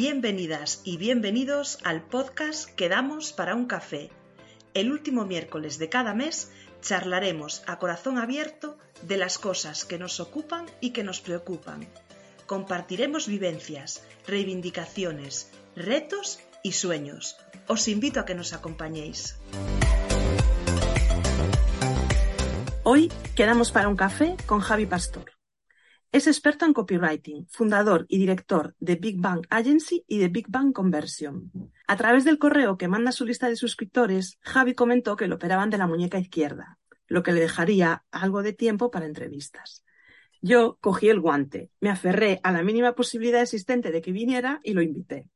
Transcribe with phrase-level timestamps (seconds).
[0.00, 4.12] Bienvenidas y bienvenidos al podcast Quedamos para un café.
[4.72, 10.20] El último miércoles de cada mes charlaremos a corazón abierto de las cosas que nos
[10.20, 11.88] ocupan y que nos preocupan.
[12.46, 17.36] Compartiremos vivencias, reivindicaciones, retos y sueños.
[17.66, 19.34] Os invito a que nos acompañéis.
[22.84, 25.37] Hoy quedamos para un café con Javi Pastor.
[26.10, 30.72] Es experto en copywriting, fundador y director de Big Bang Agency y de Big Bang
[30.72, 31.52] Conversion.
[31.86, 35.68] A través del correo que manda su lista de suscriptores, Javi comentó que lo operaban
[35.68, 39.84] de la muñeca izquierda, lo que le dejaría algo de tiempo para entrevistas.
[40.40, 44.72] Yo cogí el guante, me aferré a la mínima posibilidad existente de que viniera y
[44.72, 45.28] lo invité.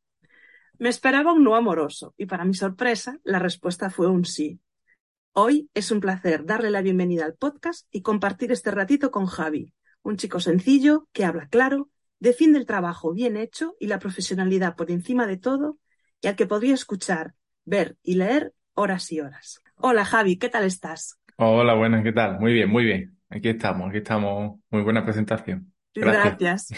[0.78, 4.58] Me esperaba un no amoroso y para mi sorpresa la respuesta fue un sí.
[5.32, 9.70] Hoy es un placer darle la bienvenida al podcast y compartir este ratito con Javi,
[10.02, 14.90] un chico sencillo, que habla claro, defiende el trabajo bien hecho y la profesionalidad por
[14.90, 15.78] encima de todo,
[16.20, 19.60] y al que podría escuchar, ver y leer horas y horas.
[19.76, 21.18] Hola Javi, ¿qué tal estás?
[21.36, 22.38] Hola, buenas, ¿qué tal?
[22.40, 23.18] Muy bien, muy bien.
[23.28, 24.60] Aquí estamos, aquí estamos.
[24.70, 25.72] Muy buena presentación.
[25.94, 26.68] Gracias.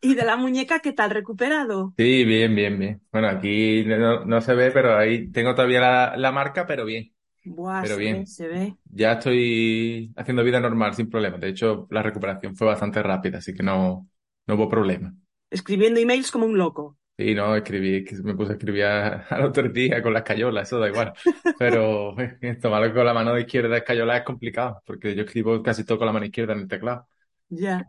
[0.00, 1.10] ¿Y de la muñeca qué tal?
[1.10, 1.94] ¿Recuperado?
[1.96, 3.02] Sí, bien, bien, bien.
[3.10, 7.12] Bueno, aquí no, se ve, pero ahí tengo todavía la, la marca, pero bien.
[7.48, 8.76] Buah, Pero bien, se ve.
[8.92, 11.38] Ya estoy haciendo vida normal sin problema.
[11.38, 14.08] De hecho, la recuperación fue bastante rápida, así que no,
[14.46, 15.14] no hubo problema.
[15.50, 16.96] Escribiendo emails como un loco.
[17.16, 20.78] Sí, no, escribí, me puse a escribir a, la otra tía con la escayola, eso
[20.78, 21.12] da igual.
[21.58, 22.14] Pero
[22.62, 26.12] tomarlo con la mano izquierda escayola es complicado, porque yo escribo casi todo con la
[26.12, 27.08] mano izquierda en el teclado.
[27.48, 27.86] Ya.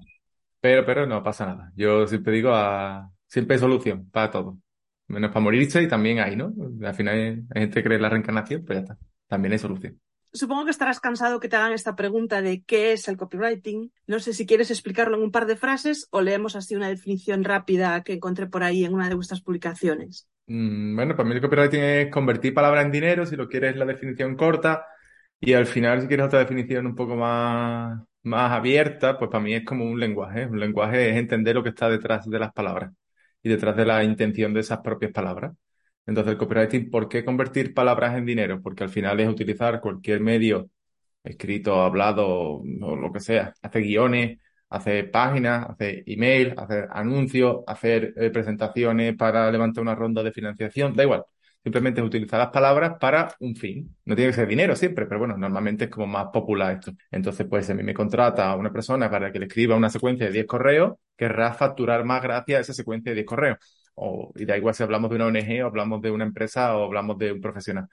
[0.61, 1.71] Pero, pero no pasa nada.
[1.75, 4.57] Yo siempre digo, a, siempre hay solución para todo.
[5.07, 6.51] Menos para morirse y también hay, ¿no?
[6.83, 7.23] Al final hay,
[7.53, 10.01] hay gente que cree en la reencarnación, pues ya está también hay solución.
[10.31, 13.91] Supongo que estarás cansado que te hagan esta pregunta de qué es el copywriting.
[14.05, 17.43] No sé si quieres explicarlo en un par de frases o leemos así una definición
[17.43, 20.27] rápida que encontré por ahí en una de vuestras publicaciones.
[20.45, 23.85] Mm, bueno, para mí el copywriting es convertir palabras en dinero, si lo quieres la
[23.85, 24.85] definición corta,
[25.39, 29.53] y al final si quieres otra definición un poco más, más abierta, pues para mí
[29.55, 30.45] es como un lenguaje.
[30.45, 32.91] Un lenguaje es entender lo que está detrás de las palabras
[33.41, 35.53] y detrás de la intención de esas propias palabras.
[36.05, 38.61] Entonces, el copywriting, ¿por qué convertir palabras en dinero?
[38.61, 40.69] Porque al final es utilizar cualquier medio,
[41.23, 42.27] escrito, hablado
[42.61, 44.39] o lo que sea, hacer guiones,
[44.69, 50.95] hacer páginas, hacer email, hacer anuncios, hacer eh, presentaciones para levantar una ronda de financiación,
[50.95, 51.23] da igual.
[51.63, 53.95] Simplemente es utilizar las palabras para un fin.
[54.05, 56.93] No tiene que ser dinero siempre, pero bueno, normalmente es como más popular esto.
[57.11, 60.31] Entonces, pues, a mí me contrata una persona para que le escriba una secuencia de
[60.31, 63.57] 10 correos, querrá facturar más gracias a esa secuencia de 10 correos
[64.35, 67.17] y da igual si hablamos de una ONG o hablamos de una empresa o hablamos
[67.17, 67.87] de un profesional.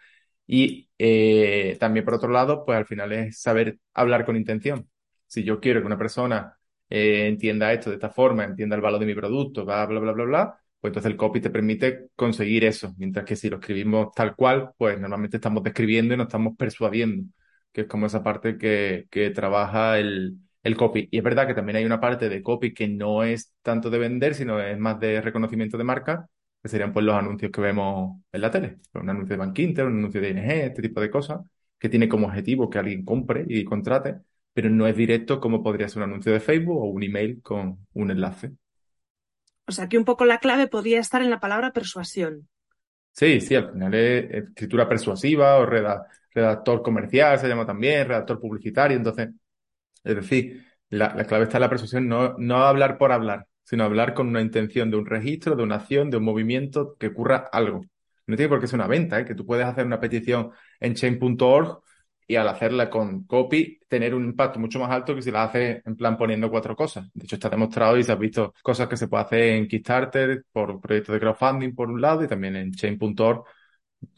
[0.46, 4.88] Y eh, también, por otro lado, pues al final es saber hablar con intención.
[5.26, 6.56] Si yo quiero que una persona
[6.88, 10.12] eh, entienda esto de esta forma, entienda el valor de mi producto, bla, bla, bla,
[10.12, 12.94] bla, bla, pues entonces el copy te permite conseguir eso.
[12.98, 17.28] Mientras que si lo escribimos tal cual, pues normalmente estamos describiendo y no estamos persuadiendo,
[17.72, 20.36] que es como esa parte que, que trabaja el,
[20.66, 21.08] el copy.
[21.10, 23.98] Y es verdad que también hay una parte de copy que no es tanto de
[23.98, 26.28] vender, sino es más de reconocimiento de marca,
[26.60, 28.78] que serían pues los anuncios que vemos en la tele.
[28.94, 31.40] Un anuncio de Bank Inter, un anuncio de ING, este tipo de cosas,
[31.78, 34.16] que tiene como objetivo que alguien compre y contrate,
[34.52, 37.86] pero no es directo como podría ser un anuncio de Facebook o un email con
[37.92, 38.50] un enlace.
[39.68, 42.48] O sea que un poco la clave podría estar en la palabra persuasión.
[43.12, 48.96] Sí, sí, al final es escritura persuasiva o redactor comercial, se llama también, redactor publicitario,
[48.96, 49.28] entonces
[50.06, 54.14] es decir, la, clave está en la persuasión, no, no hablar por hablar, sino hablar
[54.14, 57.82] con una intención de un registro, de una acción, de un movimiento, que ocurra algo.
[58.26, 59.24] No tiene por qué ser una venta, ¿eh?
[59.24, 60.50] que tú puedes hacer una petición
[60.80, 61.80] en chain.org
[62.28, 65.80] y al hacerla con copy tener un impacto mucho más alto que si la haces
[65.84, 67.08] en plan poniendo cuatro cosas.
[67.14, 70.44] De hecho, está demostrado y se ha visto cosas que se puede hacer en Kickstarter
[70.52, 73.44] por proyectos de crowdfunding por un lado y también en chain.org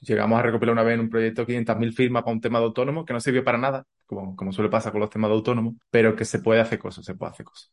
[0.00, 3.04] llegamos a recopilar una vez en un proyecto 500.000 firmas para un tema de autónomo
[3.04, 6.16] que no sirvió para nada, como, como suele pasar con los temas de autónomo, pero
[6.16, 7.72] que se puede hacer cosas, se puede hacer cosas.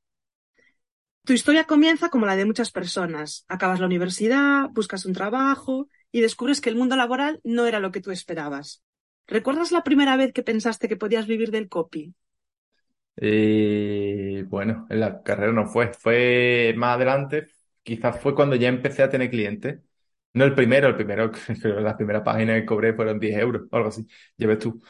[1.25, 3.45] Tu historia comienza como la de muchas personas.
[3.47, 7.91] Acabas la universidad, buscas un trabajo y descubres que el mundo laboral no era lo
[7.91, 8.83] que tú esperabas.
[9.27, 12.13] ¿Recuerdas la primera vez que pensaste que podías vivir del copy?
[13.17, 17.47] Eh, bueno, en la carrera no fue, fue más adelante,
[17.83, 19.79] quizás fue cuando ya empecé a tener clientes
[20.33, 21.31] no el primero, el primero,
[21.81, 24.05] la primera página que cobré fueron 10 euros o algo así.
[24.37, 24.81] Lleves tú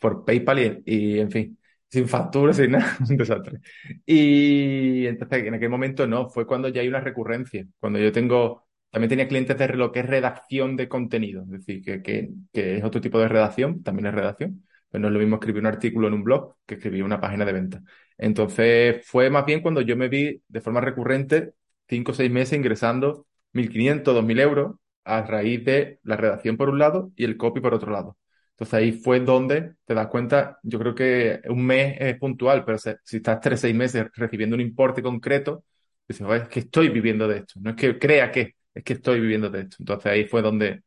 [0.00, 1.58] por PayPal y, en fin,
[1.90, 3.60] sin factura, sin nada, un desastre.
[4.06, 8.66] Y entonces en aquel momento no, fue cuando ya hay una recurrencia, cuando yo tengo,
[8.90, 12.76] también tenía clientes de lo que es redacción de contenido, es decir, que, que, que
[12.78, 15.66] es otro tipo de redacción, también es redacción, pero no es lo mismo escribir un
[15.66, 17.82] artículo en un blog que escribir una página de venta.
[18.16, 21.52] Entonces fue más bien cuando yo me vi de forma recurrente
[21.88, 26.78] cinco o seis meses ingresando 1.500, 2.000 euros a raíz de la redacción por un
[26.78, 28.16] lado y el copy por otro lado.
[28.58, 32.76] Entonces ahí fue donde te das cuenta, yo creo que un mes es puntual, pero
[32.76, 35.64] si estás tres, seis meses recibiendo un importe concreto,
[36.08, 39.20] dices, es que estoy viviendo de esto, no es que crea que, es que estoy
[39.20, 39.76] viviendo de esto.
[39.78, 40.82] Entonces ahí fue donde,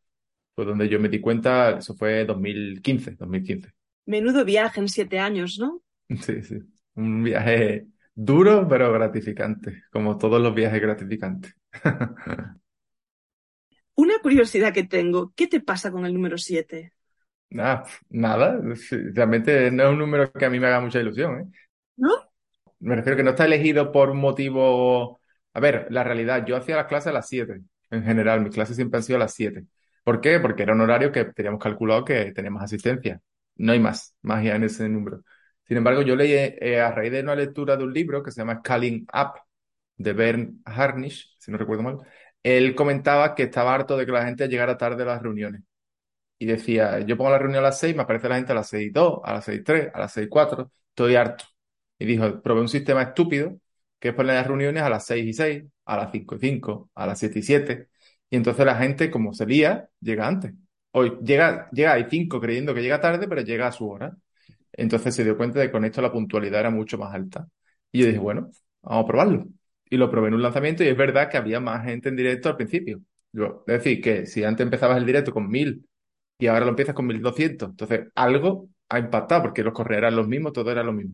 [0.54, 3.72] fue donde yo me di cuenta, eso fue 2015, 2015.
[4.06, 5.82] Menudo viaje en siete años, ¿no?
[6.22, 6.60] Sí, sí.
[6.96, 11.56] Un viaje duro, pero gratificante, como todos los viajes gratificantes.
[13.96, 16.92] Una curiosidad que tengo, ¿qué te pasa con el número 7?
[17.52, 18.62] Nada, nada,
[19.14, 21.46] realmente no es un número que a mí me haga mucha ilusión, ¿eh?
[21.98, 22.10] ¿No?
[22.80, 25.20] Me refiero que no está elegido por un motivo...
[25.54, 28.78] A ver, la realidad, yo hacía las clases a las 7, en general, mis clases
[28.78, 29.66] siempre han sido a las 7.
[30.06, 30.40] ¿Por qué?
[30.40, 33.20] Porque era un horario que teníamos calculado que teníamos asistencia.
[33.58, 35.22] No hay más magia en ese número.
[35.68, 38.42] Sin embargo, yo leí eh, a raíz de una lectura de un libro que se
[38.42, 39.42] llama Scaling Up,
[39.98, 41.98] de Bern Harnish, si no recuerdo mal,
[42.44, 45.62] él comentaba que estaba harto de que la gente llegara tarde a las reuniones
[46.42, 48.68] y decía, yo pongo la reunión a las 6, me aparece la gente a las
[48.70, 51.46] 6 y 2, a las 6 y 3, a las 6 y 4, estoy harto.
[52.00, 53.60] Y dijo, probé un sistema estúpido
[54.00, 56.90] que es poner las reuniones a las 6 y 6, a las 5 y 5,
[56.96, 57.90] a las 7 y 7.
[58.32, 60.54] Y entonces la gente, como se lía, llega antes.
[60.94, 64.18] Hoy llega, llega hay 5 creyendo que llega tarde, pero llega a su hora.
[64.74, 67.48] Entonces se dio cuenta de que con esto la puntualidad era mucho más alta.
[67.92, 68.50] Y yo dije, bueno,
[68.82, 69.46] vamos a probarlo.
[69.92, 72.50] Y lo probé en un lanzamiento y es verdad que había más gente en directo
[72.50, 73.02] al principio.
[73.34, 75.86] es decir, que si antes empezabas el directo con 1000
[76.42, 77.70] y ahora lo empiezas con 1200.
[77.70, 81.14] Entonces, algo ha impactado porque los correos eran los mismos, todo era lo mismo.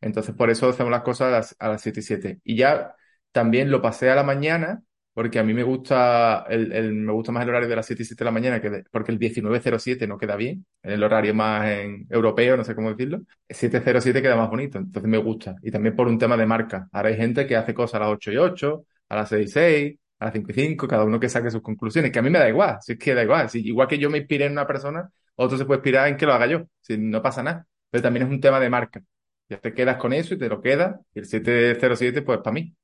[0.00, 2.40] Entonces, por eso hacemos las cosas a las, a las 7 y 7.
[2.44, 2.94] Y ya
[3.32, 4.82] también lo pasé a la mañana
[5.12, 8.06] porque a mí me gusta el, me gusta más el horario de las 7 y
[8.06, 12.06] 7 de la mañana que porque el 1907 no queda bien, el horario más en
[12.10, 13.20] europeo, no sé cómo decirlo.
[13.48, 15.56] El 707 queda más bonito, entonces me gusta.
[15.62, 16.88] Y también por un tema de marca.
[16.92, 19.52] Ahora hay gente que hace cosas a las 8 y 8, a las 6 y
[19.52, 22.30] 6, a las 5 y 5, cada uno que saque sus conclusiones, que a mí
[22.30, 24.52] me da igual, si es que da igual, si, igual que yo me inspiré en
[24.52, 27.66] una persona, otro se puede inspirar en que lo haga yo, si no pasa nada,
[27.90, 29.02] pero también es un tema de marca,
[29.48, 32.74] ya te quedas con eso y te lo quedas, y el 707 pues para mí,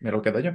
[0.00, 0.52] me lo quedo yo.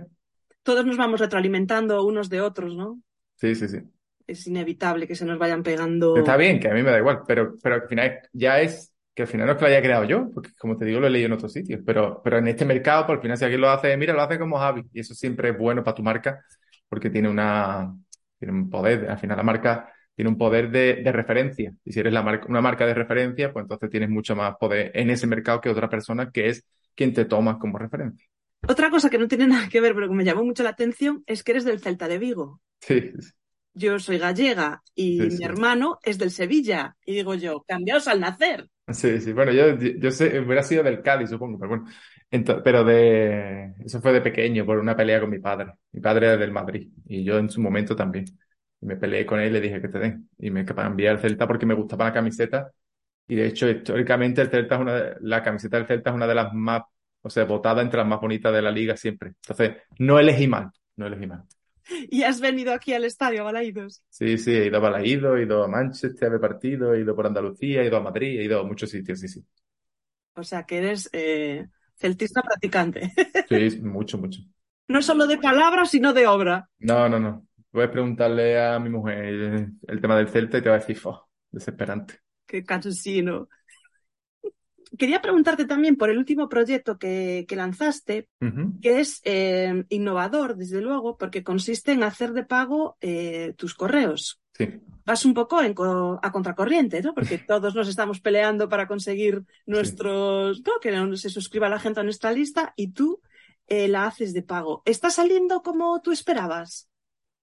[0.61, 3.01] Todos nos vamos retroalimentando unos de otros, ¿no?
[3.35, 3.79] Sí, sí, sí.
[4.27, 6.17] Es inevitable que se nos vayan pegando.
[6.17, 9.23] Está bien, que a mí me da igual, pero, pero al final ya es que
[9.23, 11.09] al final no es que lo haya creado yo, porque como te digo, lo he
[11.09, 13.71] leído en otros sitios, pero, pero en este mercado, por al final, si alguien lo
[13.71, 16.45] hace, mira, lo hace como Javi, y eso siempre es bueno para tu marca,
[16.87, 17.95] porque tiene una,
[18.37, 21.99] tiene un poder, al final la marca tiene un poder de, de referencia, y si
[21.99, 25.25] eres la marca, una marca de referencia, pues entonces tienes mucho más poder en ese
[25.25, 26.63] mercado que otra persona que es
[26.93, 28.23] quien te toma como referencia.
[28.67, 31.23] Otra cosa que no tiene nada que ver, pero que me llamó mucho la atención,
[31.25, 32.61] es que eres del Celta de Vigo.
[32.81, 33.13] Sí.
[33.73, 36.95] Yo soy gallega y mi hermano es del Sevilla.
[37.03, 38.69] Y digo yo, cambiaos al nacer.
[38.89, 41.85] Sí, sí, bueno, yo, yo sé, hubiera sido del Cádiz, supongo, pero bueno,
[42.63, 45.73] pero de, eso fue de pequeño, por una pelea con mi padre.
[45.91, 48.23] Mi padre era del Madrid y yo en su momento también.
[48.79, 50.29] Y me peleé con él y le dije que te den.
[50.37, 52.71] Y me cambié al Celta porque me gustaba la camiseta.
[53.27, 56.35] Y de hecho, históricamente el Celta es una, la camiseta del Celta es una de
[56.35, 56.83] las más,
[57.21, 59.29] o sea, votada entre las más bonitas de la liga siempre.
[59.41, 61.43] Entonces, no elegí mal, no elegí mal.
[62.09, 64.03] ¿Y has venido aquí al estadio, a Balaídos?
[64.09, 67.15] Sí, sí, he ido a Balaídos, he ido a Manchester a ver partido, he ido
[67.15, 69.45] por Andalucía, he ido a Madrid, he ido a muchos sitios, sí, sí.
[70.35, 73.11] O sea, que eres eh, celtista practicante.
[73.49, 74.41] Sí, mucho, mucho.
[74.87, 76.69] No solo de palabras, sino de obra.
[76.79, 77.45] No, no, no.
[77.71, 79.25] Puedes preguntarle a mi mujer
[79.87, 81.27] el, tema del Celta y te va a decir, ¡oh!
[81.51, 82.19] Desesperante.
[82.45, 83.49] Qué cansino
[84.97, 88.29] quería preguntarte también por el último proyecto que, lanzaste,
[88.81, 94.39] que es eh, innovador, desde luego, porque consiste en hacer de pago eh, tus correos.
[94.53, 94.81] Sí.
[95.05, 97.13] Vas un poco a contracorriente, ¿no?
[97.13, 102.31] Porque todos nos estamos peleando para conseguir nuestros, que se suscriba la gente a nuestra
[102.31, 103.21] lista y tú
[103.67, 104.81] eh, la haces de pago.
[104.85, 106.89] ¿Está saliendo como tú esperabas?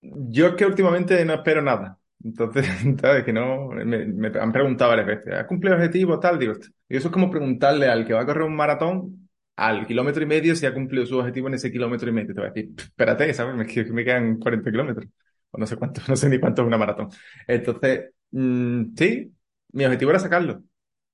[0.00, 1.98] Yo es que últimamente no espero nada.
[2.25, 2.66] Entonces,
[3.00, 3.25] ¿sabes?
[3.25, 6.38] Que no, me, han preguntado varias veces, ¿has cumplido el objetivo tal?
[6.38, 6.54] Digo,
[6.88, 10.26] y eso es como preguntarle al que va a correr un maratón al kilómetro y
[10.26, 12.35] medio si ha cumplido su objetivo en ese kilómetro y medio.
[12.35, 13.54] Te va a decir, espérate, ¿sabes?
[13.54, 15.07] Me, me quedan 40 kilómetros.
[15.50, 17.09] O no sé cuánto, no sé ni cuánto es una maratón.
[17.47, 19.33] Entonces, mm, sí,
[19.73, 20.64] mi objetivo era sacarlo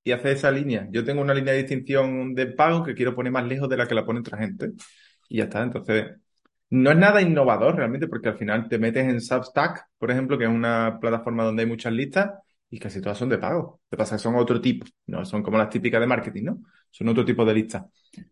[0.04, 0.88] y hacer esa línea.
[0.90, 3.86] Yo tengo una línea de distinción de pago que quiero poner más lejos de la
[3.86, 4.72] que la pone otra gente.
[5.28, 5.62] Y ya está.
[5.62, 6.12] Entonces,
[6.70, 10.44] no es nada innovador realmente, porque al final te metes en Substack, por ejemplo, que
[10.44, 12.30] es una plataforma donde hay muchas listas
[12.70, 13.80] y casi todas son de pago.
[13.88, 16.60] Te pasa que son otro tipo, no son como las típicas de marketing, ¿no?
[16.90, 17.84] Son otro tipo de listas.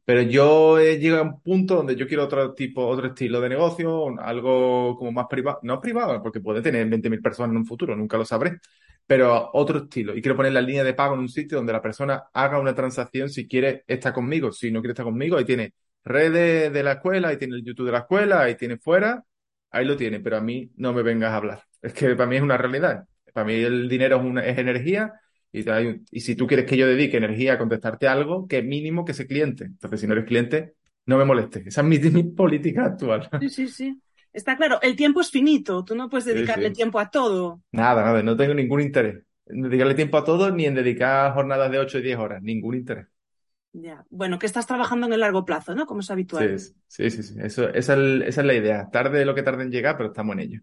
[0.04, 3.48] Pero yo he llegado a un punto donde yo quiero otro tipo, otro estilo de
[3.48, 7.96] negocio, algo como más privado, no privado, porque puede tener 20.000 personas en un futuro,
[7.96, 8.58] nunca lo sabré,
[9.06, 10.16] pero otro estilo.
[10.16, 12.74] Y quiero poner la línea de pago en un sitio donde la persona haga una
[12.74, 15.74] transacción si quiere estar conmigo, si no quiere estar conmigo, ahí tiene
[16.08, 19.24] redes de la escuela, ahí tiene el YouTube de la escuela, ahí tiene fuera,
[19.70, 21.62] ahí lo tiene, pero a mí no me vengas a hablar.
[21.82, 23.04] Es que para mí es una realidad.
[23.32, 25.12] Para mí el dinero es, una, es energía
[25.52, 25.64] y,
[26.10, 29.26] y si tú quieres que yo dedique energía a contestarte algo, que mínimo que ese
[29.26, 29.64] cliente.
[29.64, 30.74] Entonces, si no eres cliente,
[31.06, 31.62] no me moleste.
[31.66, 33.28] Esa es mi, mi política actual.
[33.40, 34.02] Sí, sí, sí.
[34.32, 36.76] Está claro, el tiempo es finito, tú no puedes dedicarle Sí, sí.
[36.76, 37.62] tiempo a todo.
[37.72, 41.70] Nada, nada, no tengo ningún interés en dedicarle tiempo a todo ni en dedicar jornadas
[41.70, 43.08] de 8 y 10 horas, ningún interés.
[43.72, 44.04] Ya.
[44.10, 45.86] Bueno, que estás trabajando en el largo plazo, ¿no?
[45.86, 46.54] Como es habitual.
[46.58, 47.34] Sí, sí, sí, sí.
[47.40, 48.88] Eso, esa, es, el- esa es la idea.
[48.90, 50.60] Tarde lo que tarde en llegar, pero estamos en ello.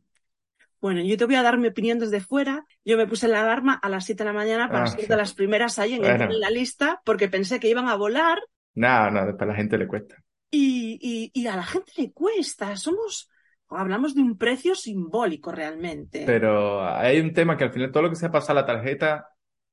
[0.82, 2.66] Bueno, yo te voy a dar mi opinión desde fuera.
[2.86, 5.18] Yo me puse la alarma a las 7 de la mañana para Ah, ser de
[5.18, 6.26] las primeras ahí en, Bueno.
[6.28, 8.40] en la lista porque pensé que iban a volar
[8.76, 10.24] Nada, nada, para la gente le cuesta.
[10.52, 12.76] y, y- y a la gente le cuesta.
[12.78, 13.30] Somos,
[13.70, 16.24] hablamos de un precio simbólico realmente.
[16.24, 19.30] Pero hay un tema que al final todo lo que se pasa a la tarjeta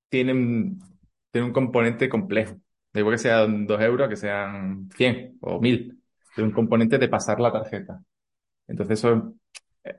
[0.08, 2.56] tiene un componente complejo.
[2.92, 5.98] Da igual que sean 2 euros, que sean 100 o 1000.
[6.34, 8.02] Tiene un componente de pasar la tarjeta.
[8.68, 9.34] Entonces eso,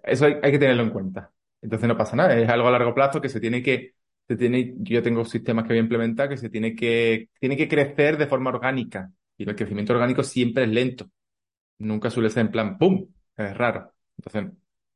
[0.04, 1.32] eso hay, hay que tenerlo en cuenta.
[1.62, 2.38] Entonces no pasa nada.
[2.38, 3.96] Es algo a largo plazo que se tiene que,
[4.28, 7.68] se tiene, yo tengo sistemas que voy a implementar que se tiene que, tiene que
[7.68, 9.12] crecer de forma orgánica.
[9.38, 11.10] Y el crecimiento orgánico siempre es lento.
[11.80, 13.08] Nunca suele ser en plan, ¡pum!
[13.38, 13.94] Es raro.
[14.18, 14.54] Entonces,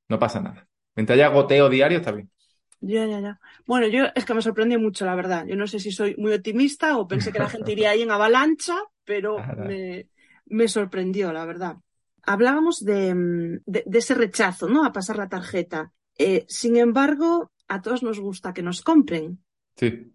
[0.09, 0.67] no pasa nada.
[0.95, 2.29] Mientras haya goteo diario, está bien.
[2.79, 3.39] Ya, ya, ya.
[3.65, 5.45] Bueno, yo es que me sorprendió mucho, la verdad.
[5.47, 8.11] Yo no sé si soy muy optimista o pensé que la gente iría ahí en
[8.11, 10.09] avalancha, pero me,
[10.45, 11.77] me sorprendió, la verdad.
[12.23, 14.85] Hablábamos de, mm, de- de ese rechazo, ¿no?
[14.85, 15.91] A pasar la tarjeta.
[16.17, 19.43] Eh, sin embargo, a todos nos gusta que nos compren,
[19.77, 20.13] Sí.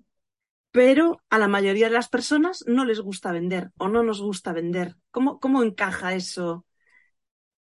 [0.70, 4.52] pero a la mayoría de las personas no les gusta vender o no nos gusta
[4.52, 4.96] vender.
[5.10, 6.66] ¿Cómo, cómo encaja eso?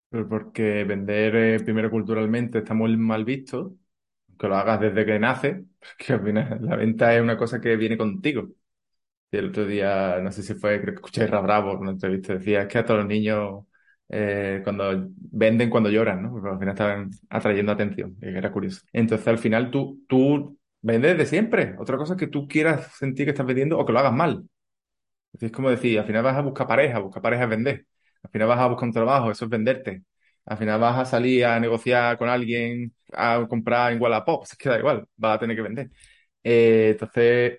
[0.08, 3.76] Pero porque vender, eh, primero culturalmente, está muy mal visto.
[4.40, 5.66] Que lo hagas desde que nace,
[5.98, 8.48] que al final la venta es una cosa que viene contigo.
[9.32, 11.78] Y el otro día, no sé si fue, creo que escuché a Ra Bravo en
[11.80, 13.64] una entrevista, decía, es que a todos los niños,
[14.08, 16.32] eh, cuando venden cuando lloran, ¿no?
[16.32, 18.82] Porque al final estaban atrayendo atención, y era curioso.
[18.92, 21.76] Entonces, al final, tú, tú vendes de siempre.
[21.78, 24.44] Otra cosa es que tú quieras sentir que estás vendiendo o que lo hagas mal.
[25.40, 27.86] Es como decir, al final vas a buscar pareja, buscar pareja es vender.
[28.22, 30.02] Al final vas a buscar un trabajo, eso es venderte.
[30.46, 34.68] Al final vas a salir a negociar con alguien, a comprar en Wallapop, es que
[34.68, 35.90] da igual, vas a tener que vender.
[36.44, 37.58] Eh, entonces,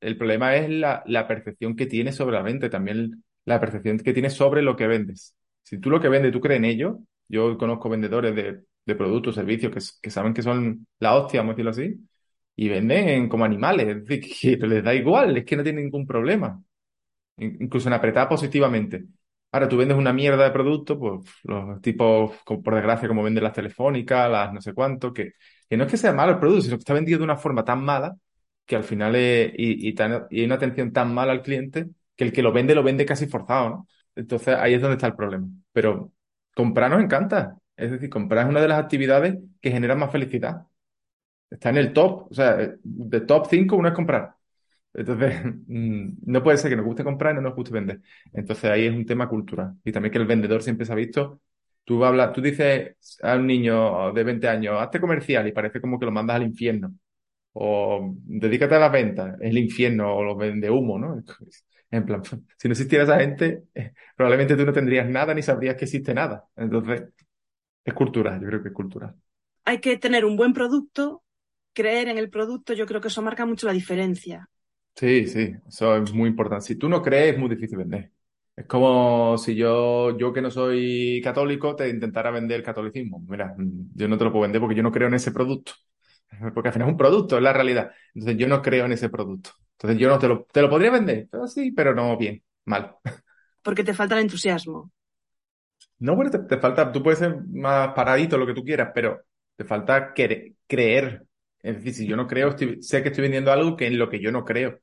[0.00, 4.34] el problema es la, percepción que tienes sobre la venta, también la percepción que tienes
[4.34, 5.34] sobre lo que vendes.
[5.62, 6.98] Si tú lo que vendes, tú crees en ello,
[7.28, 8.62] yo conozco vendedores de,
[8.96, 12.08] productos, servicios que, que saben que son la hostia, vamos a decirlo así,
[12.56, 16.06] y venden como animales, es decir, que les da igual, es que no tienen ningún
[16.06, 16.62] problema
[17.38, 19.04] in- incluso en apretar positivamente.
[19.50, 23.54] Ahora tú vendes una mierda de producto, pues los tipos, por desgracia, como venden las
[23.54, 25.32] telefónicas, las no sé cuánto, que,
[25.68, 27.64] que no es que sea malo el producto, sino que está vendido de una forma
[27.64, 28.14] tan mala
[28.66, 31.86] que al final es, y, y, tan- y hay una atención tan mala al cliente
[32.16, 33.88] que el que lo vende lo vende casi forzado, ¿no?
[34.14, 35.48] Entonces ahí es donde está el problema.
[35.72, 36.12] Pero
[36.54, 37.56] comprar nos encanta.
[37.76, 40.66] Es decir, comprar es una de las actividades que genera más felicidad.
[41.50, 44.36] Está en el top, o sea, de top 5 uno es comprar.
[44.94, 48.00] Entonces, mm, no puede ser que nos guste comprar y no nos guste vender.
[48.32, 49.74] Entonces ahí es un tema cultural.
[49.84, 51.40] Y también que el vendedor siempre se ha visto,
[51.84, 55.98] tú hablas, tú dices a un niño de 20 años, hazte comercial y parece como
[55.98, 56.94] que lo mandas al infierno.
[57.52, 61.22] O dedícate a las ventas, el infierno o lo vende humo, ¿no?
[61.90, 62.22] En plan,
[62.58, 63.64] si no existiera esa gente,
[64.14, 66.44] probablemente tú no tendrías nada ni sabrías que existe nada.
[66.54, 67.04] Entonces,
[67.82, 69.14] es cultural, yo creo que es cultural.
[69.64, 71.22] Hay que tener un buen producto,
[71.72, 74.48] creer en el producto, yo creo que eso marca mucho la diferencia.
[74.98, 76.64] Sí, sí, eso es muy importante.
[76.66, 78.12] Si tú no crees, es muy difícil vender.
[78.56, 83.20] Es como si yo, yo que no soy católico, te intentara vender el catolicismo.
[83.28, 83.54] Mira,
[83.94, 85.72] yo no te lo puedo vender porque yo no creo en ese producto.
[86.54, 87.90] Porque al final es un producto, es la realidad.
[88.14, 89.50] Entonces yo no creo en ese producto.
[89.72, 92.96] Entonces yo no te lo, te lo podría vender, pero sí, pero no bien, mal.
[93.64, 94.90] porque te falta el entusiasmo.
[95.98, 99.22] No, bueno, te, te falta, tú puedes ser más paradito, lo que tú quieras, pero
[99.56, 101.26] te falta creer.
[101.60, 104.08] Es decir, si yo no creo, estoy- sé que estoy vendiendo algo que en lo
[104.08, 104.78] que yo no creo.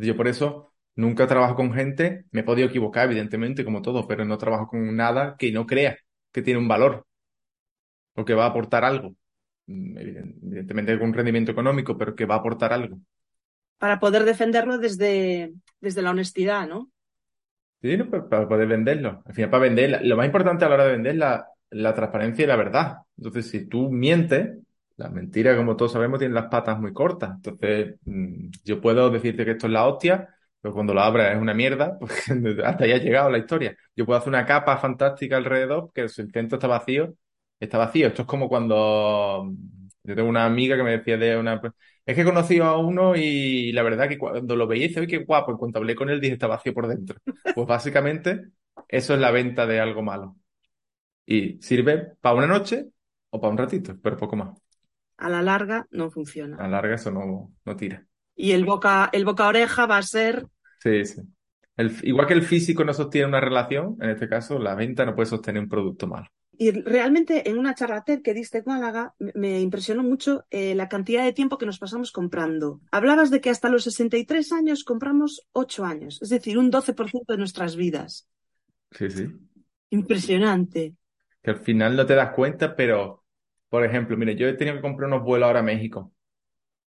[0.00, 4.24] Yo por eso nunca trabajo con gente, me he podido equivocar, evidentemente, como todo, pero
[4.24, 5.98] no trabajo con nada que no crea
[6.32, 7.06] que tiene un valor
[8.20, 9.08] o que va a aportar algo.
[9.66, 12.96] Mm, eviden- Evidentemente un rendimiento económico, pero que va a aportar algo.
[13.78, 16.90] Para poder defenderlo desde, desde la honestidad, ¿no?
[17.82, 18.10] Sí, ¿no?
[18.10, 19.22] Para, para poder venderlo.
[19.24, 21.94] Al final, para vender, lo más importante a la hora de vender es la, la
[21.94, 22.96] transparencia y la verdad.
[23.16, 24.58] Entonces, si tú mientes,
[25.00, 27.30] la mentira, como todos sabemos, tiene las patas muy cortas.
[27.36, 30.28] Entonces, mm, yo puedo decirte que esto es la hostia,
[30.60, 32.28] pero cuando lo abras es una mierda, pues
[32.64, 33.76] hasta ahí ha llegado la historia.
[33.96, 37.14] Yo puedo hacer una capa fantástica alrededor, que el centro está vacío,
[37.58, 38.08] está vacío.
[38.08, 41.60] Esto es como cuando mm, yo tengo una amiga que me decía de una...
[42.06, 45.06] Es que he conocido a uno y la verdad que cuando lo veía dice, uy,
[45.06, 45.52] qué guapo.
[45.52, 47.18] En cuanto hablé con él dije, está vacío por dentro.
[47.54, 48.48] Pues básicamente
[48.88, 50.36] eso es la venta de algo malo.
[51.26, 52.86] Y sirve para una noche
[53.30, 54.69] o para un ratito, pero poco más.
[55.20, 56.56] A la larga no funciona.
[56.56, 58.06] A la larga eso no, no tira.
[58.34, 60.46] Y el boca, el boca oreja va a ser.
[60.80, 61.20] Sí, sí.
[61.76, 65.14] El, igual que el físico no sostiene una relación, en este caso la venta no
[65.14, 66.28] puede sostener un producto malo.
[66.52, 70.90] Y realmente en una charla TED que diste en Málaga me impresionó mucho eh, la
[70.90, 72.82] cantidad de tiempo que nos pasamos comprando.
[72.90, 77.38] Hablabas de que hasta los 63 años compramos 8 años, es decir, un 12% de
[77.38, 78.28] nuestras vidas.
[78.90, 79.28] Sí, sí.
[79.88, 80.96] Impresionante.
[81.42, 83.24] Que al final no te das cuenta, pero,
[83.70, 86.12] por ejemplo, mire, yo he tenido que comprar unos vuelos ahora a México.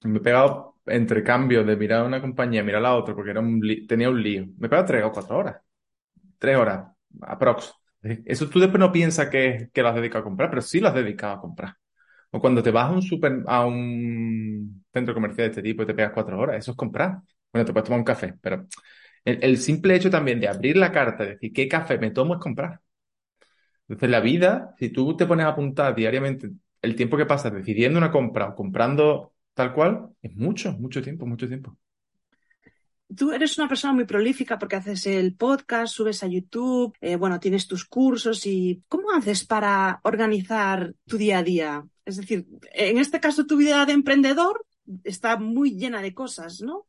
[0.02, 3.30] Me he pegado entre cambios de mirar a una compañía, mirar a la otra, porque
[3.32, 3.42] era
[3.88, 4.46] tenía un lío.
[4.58, 5.62] Me he pegado tres o cuatro horas.
[6.38, 6.86] Tres horas,
[7.22, 7.74] aprox.
[8.02, 10.88] Eso tú después no piensas que, que lo has dedicado a comprar, pero sí lo
[10.88, 11.76] has dedicado a comprar.
[12.32, 15.86] O cuando te vas a un super, a un centro comercial de este tipo y
[15.86, 17.20] te pegas cuatro horas, eso es comprar.
[17.52, 18.66] Bueno, te puedes tomar un café, pero
[19.24, 22.34] el, el simple hecho también de abrir la carta y decir qué café me tomo
[22.34, 22.80] es comprar.
[23.88, 26.50] Entonces, la vida, si tú te pones a apuntar diariamente
[26.82, 31.26] el tiempo que pasas decidiendo una compra o comprando tal cual, es mucho, mucho tiempo,
[31.26, 31.76] mucho tiempo
[33.16, 37.40] tú eres una persona muy prolífica porque haces el podcast, subes a YouTube, eh, bueno,
[37.40, 41.84] tienes tus cursos y ¿cómo haces para organizar tu día a día?
[42.04, 44.64] Es decir, en este caso tu vida de emprendedor
[45.04, 46.86] está muy llena de cosas, ¿no?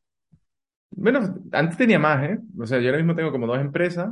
[0.91, 2.39] Bueno, antes tenía más, ¿eh?
[2.59, 4.11] O sea, yo ahora mismo tengo como dos empresas,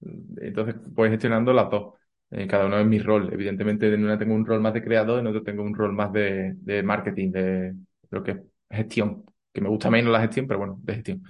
[0.00, 1.94] entonces voy gestionando las dos,
[2.30, 3.30] eh, cada uno en mi rol.
[3.32, 6.12] Evidentemente, en una tengo un rol más de creador, en otro tengo un rol más
[6.12, 7.74] de, marketing, de
[8.10, 8.38] lo que es
[8.70, 9.24] gestión
[9.56, 11.22] que me gusta menos la gestión, pero bueno, de gestión.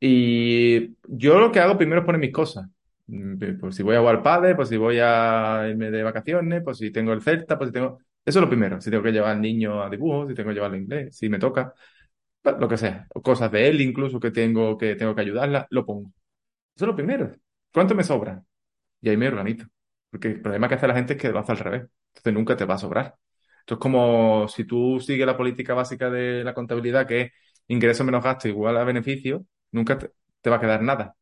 [0.00, 2.68] Y yo lo que hago primero es poner mis cosas.
[3.06, 6.78] Mm, pues si voy a jugar padre, pues si voy a irme de vacaciones, pues
[6.78, 7.98] si tengo el Celta, pues si tengo...
[8.24, 8.80] Eso es lo primero.
[8.80, 11.28] Si tengo que llevar al niño a dibujo, si tengo que llevarlo a inglés, si
[11.28, 11.74] me toca,
[12.44, 13.06] lo que sea.
[13.14, 16.10] O cosas de él incluso que tengo que, tengo que ayudarla, lo pongo.
[16.76, 17.32] Eso es lo primero.
[17.72, 18.42] ¿Cuánto me sobra?
[19.00, 19.66] Y ahí me organizo.
[20.12, 21.82] Porque el problema que hace la gente es que lo hace al revés.
[22.10, 23.16] Entonces nunca te va a sobrar.
[23.60, 27.32] Esto es como si tú sigues la política básica de la contabilidad, que es
[27.68, 31.16] ingreso menos gasto igual a beneficio, nunca te, va a quedar nada.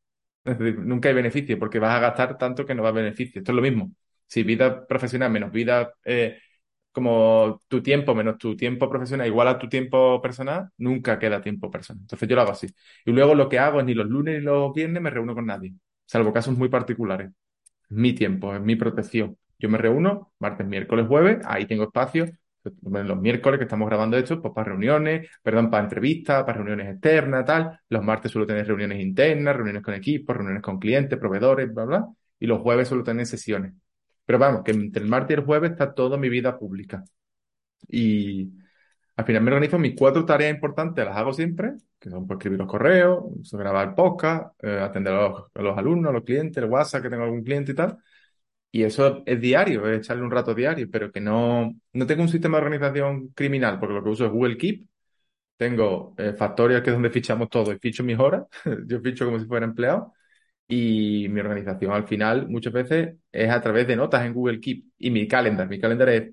[0.44, 3.40] Es decir, nunca hay beneficio porque vas a gastar tanto que no va a beneficio.
[3.40, 3.92] Esto es lo mismo.
[4.26, 6.38] Si vida profesional menos vida, eh,
[6.92, 11.70] como tu tiempo menos tu tiempo profesional igual a tu tiempo personal, nunca queda tiempo
[11.70, 12.02] personal.
[12.02, 12.66] Entonces yo lo hago así.
[13.04, 15.46] Y luego lo que hago es ni los lunes ni los viernes me reúno con
[15.46, 15.74] nadie,
[16.06, 17.30] salvo casos muy particulares.
[17.90, 19.36] Mi tiempo, es mi protección.
[19.58, 22.26] Yo me reúno martes, miércoles, jueves, ahí tengo espacio
[22.82, 27.44] los miércoles que estamos grabando esto, pues para reuniones, perdón, para entrevistas, para reuniones externas,
[27.44, 27.80] tal.
[27.88, 32.08] Los martes suelo tener reuniones internas, reuniones con equipos, reuniones con clientes, proveedores, bla, bla.
[32.38, 33.74] Y los jueves suelo tener sesiones.
[34.24, 37.04] Pero vamos, que entre el martes y el jueves está toda mi vida pública.
[37.88, 38.50] Y
[39.16, 42.58] al final me organizo mis cuatro tareas importantes, las hago siempre, que son pues, escribir
[42.58, 47.10] los correos, grabar podcast, eh, atender a los, alumnos, a los clientes, el WhatsApp que
[47.10, 47.98] tengo algún cliente y tal.
[48.72, 52.28] Y eso es diario, es echarle un rato diario, pero que no, no tengo un
[52.28, 54.86] sistema de organización criminal, porque lo que uso es Google Keep.
[55.56, 58.44] Tengo eh, Factorial, que es donde fichamos todo, y ficho mis horas.
[58.86, 60.14] Yo ficho como si fuera empleado.
[60.68, 64.84] Y mi organización al final muchas veces es a través de notas en Google Keep
[64.98, 65.68] y mi calendar.
[65.68, 66.32] Mi calendar es,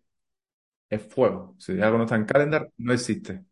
[0.89, 1.56] es fuego.
[1.60, 3.45] Si algo no está en calendar, no existe.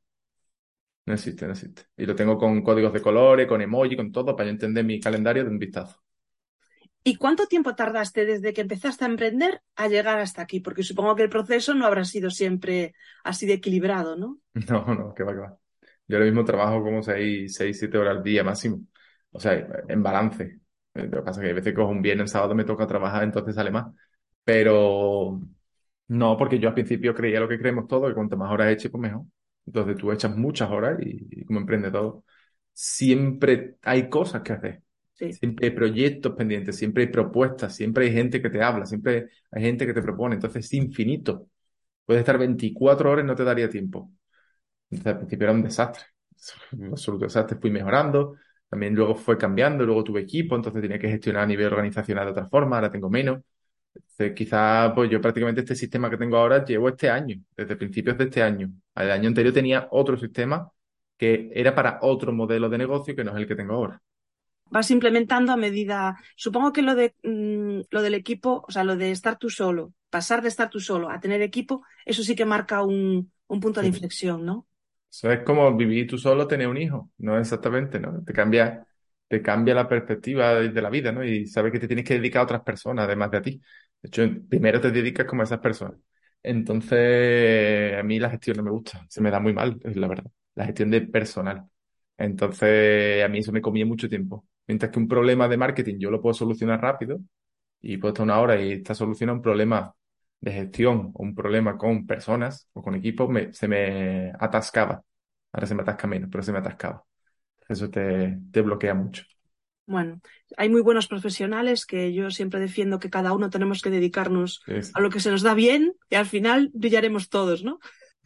[1.08, 1.84] No existe, no existe.
[1.98, 5.00] Y lo tengo con códigos de colores, con emoji, con todo, para yo entender mi
[5.00, 6.02] calendario de un vistazo.
[7.04, 10.60] ¿Y cuánto tiempo tardaste desde que empezaste a emprender a llegar hasta aquí?
[10.60, 14.40] Porque supongo que el proceso no habrá sido siempre así de equilibrado, ¿no?
[14.70, 15.58] No, no, que va, que va.
[16.08, 18.82] Yo ahora mismo trabajo como 6, 6, 7 horas al día máximo.
[19.32, 19.54] O sea,
[19.88, 20.60] en balance.
[20.94, 23.24] Eh, lo que pasa es que a veces cojo un viernes, sábado me toca trabajar,
[23.24, 23.94] entonces sale más.
[24.44, 25.42] Pero
[26.08, 28.90] no, porque yo al principio creía lo que creemos todos, que cuanto más horas eche,
[28.90, 29.24] pues mejor.
[29.66, 32.24] Entonces tú echas muchas horas y, y como emprendedor
[32.74, 34.82] siempre hay cosas que hacer.
[35.16, 39.64] Siempre hay proyectos pendientes, siempre hay propuestas, siempre hay gente que te habla, siempre hay
[39.64, 40.36] gente que te propone.
[40.36, 41.48] Entonces es infinito.
[42.06, 44.12] Puedes estar 24 horas y no te daría tiempo.
[44.90, 46.04] Entonces al principio era un desastre.
[46.74, 47.58] Un absoluto desastre.
[47.60, 48.36] Fui mejorando.
[48.70, 49.86] También luego fue cambiando.
[49.86, 50.56] Luego tuve equipo.
[50.56, 52.78] Entonces tenía que gestionar a nivel organizacional de otra forma.
[52.78, 53.42] Ahora tengo menos.
[53.96, 58.18] Entonces, quizá, pues yo prácticamente este sistema que tengo ahora llevo este año, desde principios
[58.18, 58.70] de este año.
[58.96, 60.72] El año anterior tenía otro sistema
[61.18, 64.02] que era para otro modelo de negocio que no es el que tengo ahora
[64.70, 66.18] vas implementando a medida.
[66.36, 69.94] Supongo que lo de mm, lo del equipo, o sea, lo de estar tú solo,
[70.10, 73.82] pasar de estar tú solo a tener equipo, eso sí que marca un, un punto
[73.82, 74.68] de inflexión, ¿no?
[75.10, 78.22] Eso es como vivir tú solo, tener un hijo, no exactamente, ¿no?
[78.24, 78.86] Te cambia,
[79.28, 81.24] te cambia la perspectiva de, la vida, ¿no?
[81.24, 83.62] Y sabes que te tienes que dedicar a otras personas, además de a ti.
[84.06, 85.98] De hecho, primero te dedicas como a esas personas.
[86.44, 90.08] Entonces, a mí la gestión no me gusta, se me da muy mal, es la
[90.08, 90.26] verdad.
[90.56, 91.68] La gestión de personal.
[92.18, 94.46] Entonces, a mí eso me comía mucho tiempo.
[94.68, 97.20] Mientras que un problema de marketing yo lo puedo solucionar rápido
[97.82, 99.94] y puedo estar una hora y esta soluciona un problema
[100.42, 105.04] de gestión o un problema con personas o con equipos, se me atascaba.
[105.54, 107.06] Ahora se me atasca menos, pero se me atascaba.
[107.70, 109.24] Eso te, te bloquea mucho.
[109.88, 110.20] Bueno,
[110.58, 114.74] hay muy buenos profesionales que yo siempre defiendo que cada uno tenemos que dedicarnos Sí,
[114.94, 117.80] a lo que se nos da bien y al final brillaremos todos, ¿no?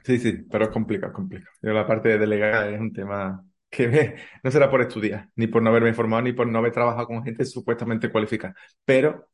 [0.05, 1.51] Sí, sí, pero es complicado, es complicado.
[1.61, 5.47] Yo la parte de delegar es un tema que me- no será por estudiar, ni
[5.47, 8.55] por no haberme informado, ni por no haber trabajado con gente supuestamente cualificada.
[8.85, 9.29] Pero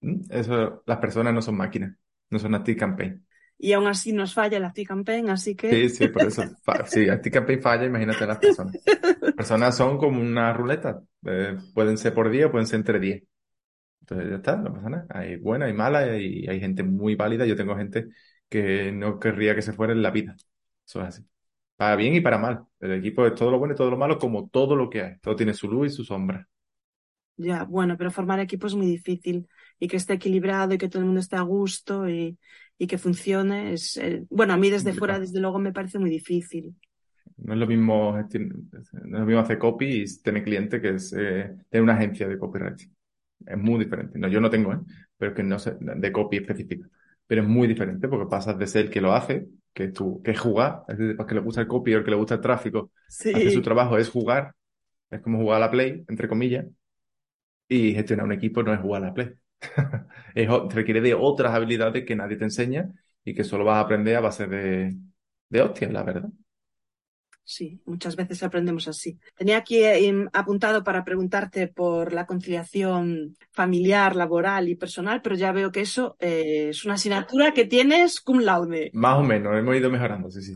[0.00, 1.96] mm, eso, las personas no son máquinas,
[2.30, 3.26] no son active campaign.
[3.64, 6.42] Y aún así nos falla el Active Campaign, así que Sí, sí, por eso.
[6.86, 8.74] Si active campaign falla, imagínate las personas.
[9.20, 11.00] Las personas son como una ruleta.
[11.24, 13.22] eh, pueden ser por día, pueden ser entre 10.
[14.00, 15.06] Entonces ya está, no pasa nada.
[15.10, 17.46] Hay buena, hay mala y hay gente muy válida.
[17.46, 18.08] Yo tengo gente
[18.48, 20.34] que no querría que se fuera en la vida.
[20.84, 21.22] Eso es así.
[21.76, 22.64] Para bien y para mal.
[22.80, 25.18] El equipo es todo lo bueno y todo lo malo, como todo lo que hay.
[25.20, 26.48] Todo tiene su luz y su sombra.
[27.36, 29.48] ya, bueno, pero formar equipo es muy difícil
[29.78, 32.38] y que esté equilibrado y que todo el mundo esté a gusto y,
[32.78, 36.10] y que funcione es, eh, bueno, a mí desde fuera, desde luego, me parece muy
[36.10, 36.76] difícil.
[37.36, 38.32] No es lo mismo, no es
[39.20, 42.80] lo mismo hacer copy y tener cliente que es eh, tener una agencia de copyright.
[43.46, 44.18] Es muy diferente.
[44.18, 44.78] No, yo no tengo, ¿eh?
[45.18, 46.88] Pero que no sé, de copy específica.
[47.26, 50.22] Pero es muy diferente porque pasas de ser el que lo hace, que es tú,
[50.22, 52.16] que es jugar, es decir, para que le gusta el copy o el que le
[52.16, 52.92] gusta el tráfico,
[53.32, 54.54] hace su Sí, trabajo es jugar,
[55.10, 56.66] es como jugar a la Play, entre comillas,
[57.68, 59.34] y gestionar un equipo no es jugar a la Play.
[60.34, 62.92] Es, requiere de otras habilidades que nadie te enseña
[63.24, 64.96] y que solo vas a aprender a base de,
[65.48, 66.30] de hostias, la verdad.
[67.44, 69.18] sí, muchas veces aprendemos así.
[69.36, 75.52] Tenía aquí eh, apuntado para preguntarte por la conciliación familiar, laboral y personal, pero ya
[75.52, 78.92] veo que eso eh, es una asignatura que tienes cum laude.
[78.92, 80.54] Más o menos, hemos ido mejorando, sí, sí.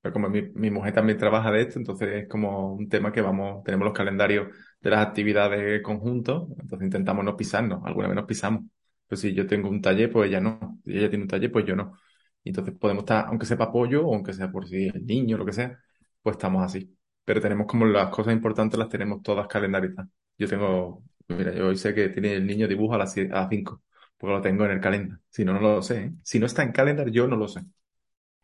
[0.00, 3.22] Pero como mi, mi mujer también trabaja de esto, entonces es como un tema que
[3.22, 4.48] vamos, tenemos los calendarios
[4.80, 8.64] de las actividades conjuntos, entonces intentamos no pisarnos, alguna vez nos pisamos.
[9.06, 10.80] Pues si yo tengo un taller, pues ella no.
[10.84, 11.98] Si ella tiene un taller, pues yo no.
[12.44, 15.44] Entonces podemos estar, aunque sea para apoyo, o aunque sea por si el niño, lo
[15.46, 15.78] que sea,
[16.22, 16.96] pues estamos así.
[17.24, 20.08] Pero tenemos como las cosas importantes, las tenemos todas calendarizadas.
[20.38, 23.82] Yo tengo, mira, yo hoy sé que tiene el niño dibujo a las 5,
[24.16, 25.22] porque lo tengo en el calendario.
[25.28, 26.12] Si no, no lo sé, ¿eh?
[26.22, 27.62] Si no está en calendario, yo no lo sé.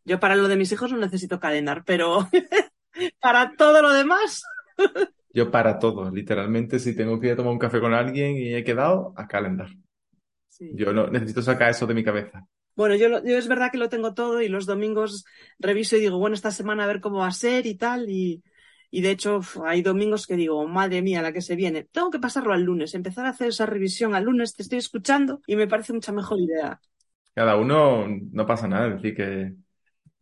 [0.05, 2.29] Yo para lo de mis hijos no necesito calendar, pero
[3.21, 4.43] para todo lo demás,
[5.35, 8.55] Yo para todo, literalmente, si tengo que ir a tomar un café con alguien y
[8.55, 9.69] he quedado, a calendar.
[10.49, 10.81] sí.
[10.81, 12.47] Yo no necesito sacar eso de mi cabeza.
[12.77, 15.25] Bueno, yo, lo- yo es verdad que lo tengo todo y los domingos
[15.61, 18.11] reviso y digo, bueno, esta semana a ver cómo va a ser y tal.
[18.11, 18.43] Y,
[18.91, 21.85] y de hecho, hay domingos que digo, madre mía, la que se viene.
[21.85, 25.41] Tengo que pasarlo al lunes, empezar a hacer esa revisión al lunes, te estoy escuchando
[25.47, 26.81] y me parece mucha mejor idea.
[27.35, 29.55] Cada uno, no pasa nada, es decir, que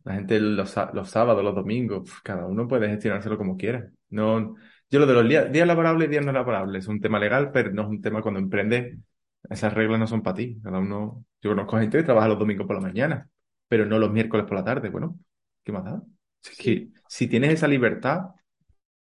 [0.05, 3.91] la gente los, los sábados, los domingos, cada uno puede gestionárselo como quiera.
[4.09, 4.55] No,
[4.93, 7.51] yo lo de los días, días laborables y días no laborables es un tema legal,
[7.51, 8.97] pero no es un tema cuando emprendes.
[9.49, 10.59] Esas reglas no son para ti.
[10.63, 13.29] Cada uno, yo conozco gente que trabaja los domingos por la mañana,
[13.67, 14.89] pero no los miércoles por la tarde.
[14.89, 15.19] Bueno,
[15.63, 16.01] ¿qué más da?
[16.41, 18.29] Si que si tienes esa libertad,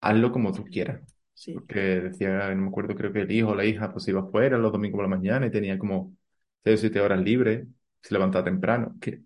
[0.01, 1.03] hazlo como tú quieras.
[1.35, 1.55] Sí.
[1.55, 4.59] Porque decía, no me acuerdo, creo que el hijo o la hija pues iba fuera
[4.59, 6.16] los domingos por la mañana y tenía como
[6.64, 7.66] seis o siete horas libres,
[8.03, 8.97] se levantaba temprano.
[9.01, 9.23] ¿Qué-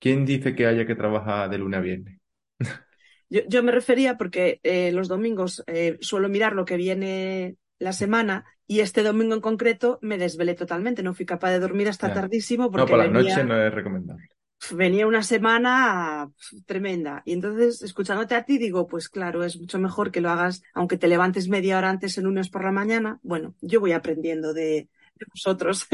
[0.00, 2.20] ¿Quién dice que haya que trabajar de lunes a viernes?
[3.32, 7.92] Yo, yo me refería porque eh, los domingos eh, suelo mirar lo que viene la
[7.92, 11.02] semana y este domingo en concreto me desvelé totalmente.
[11.02, 12.12] No fui capaz de dormir hasta Ya.
[12.12, 14.28] tardísimo No, porque por la venía, noche no es recomendable.
[14.76, 16.30] venía una semana
[16.66, 17.22] tremenda.
[17.24, 20.96] Y entonces, escuchándote a ti, digo, pues claro, es mucho mejor que lo hagas, aunque
[20.98, 23.18] te levantes media hora antes el lunes por la mañana.
[23.22, 25.86] Bueno, yo voy aprendiendo de, de vosotros.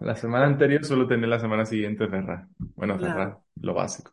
[0.00, 2.48] La semana anterior suelo tener la semana siguiente cerrada.
[2.58, 3.26] Bueno, Claro.
[3.26, 4.12] cerrada, lo básico.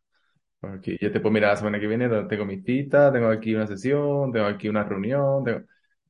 [0.63, 3.54] Porque yo te puedo mirar la semana que viene, donde tengo mi cita, tengo aquí
[3.54, 5.62] una sesión, tengo aquí una reunión, tengo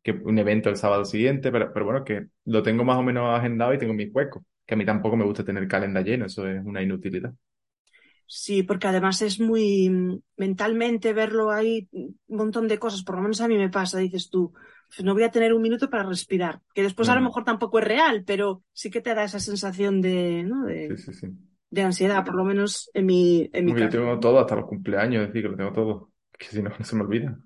[0.04, 3.38] que un evento el sábado siguiente, pero, pero bueno, que lo tengo más o menos
[3.38, 4.44] agendado y tengo mis huecos.
[4.66, 7.34] Que a mí tampoco me gusta tener calendario lleno, eso es una inutilidad.
[8.26, 13.22] Sí, porque además es muy mm, mentalmente verlo ahí, un montón de cosas, por lo
[13.22, 14.54] menos a mí me pasa, dices tú,
[14.90, 17.80] "Pues no voy a tener un minuto para respirar, que después a lo mejor tampoco
[17.80, 20.66] es real, pero sí que te da esa sensación de, ¿no?
[20.66, 21.28] de, Sí, sí, sí.
[21.74, 23.90] De ansiedad, por lo menos en mi, en mi yo caso.
[23.90, 26.12] tengo todo hasta los cumpleaños, es decir, que lo tengo todo.
[26.38, 27.38] Que si no, no se me olvida.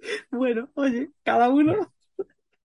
[0.30, 1.92] Bueno, oye, cada uno.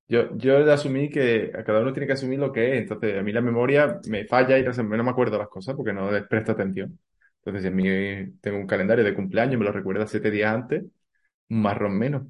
[0.09, 2.81] Yo, yo asumí que cada uno tiene que asumir lo que es.
[2.83, 6.11] Entonces, a mí la memoria me falla y no, me acuerdo las cosas porque no
[6.11, 6.97] les presto atención.
[7.39, 10.83] Entonces, si a mí tengo un calendario de cumpleaños, me lo recuerda siete días antes,
[11.49, 12.23] un marrón menos.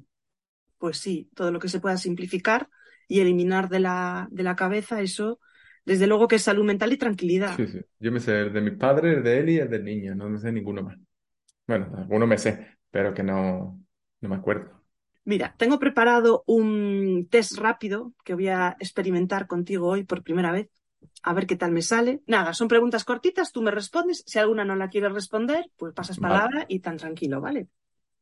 [0.78, 2.68] Pues sí, todo lo que se pueda simplificar
[3.08, 5.40] y eliminar de la, de la cabeza, eso,
[5.88, 7.56] desde luego que es salud mental y tranquilidad.
[7.56, 7.80] Sí, sí.
[7.98, 10.14] Yo me sé el de mis padres, el de él y el del niño.
[10.14, 10.96] No me sé ninguno más.
[11.66, 13.80] Bueno, alguno me sé, pero que no,
[14.20, 14.78] no me acuerdo.
[15.24, 20.70] Mira, tengo preparado un test rápido que voy a experimentar contigo hoy por primera vez.
[21.22, 22.22] A ver qué tal me sale.
[22.26, 24.24] Nada, son preguntas cortitas, tú me respondes.
[24.26, 26.34] Si alguna no la quieres responder, pues pasas Vale.
[26.34, 27.68] palabra y tan tranquilo, ¿vale?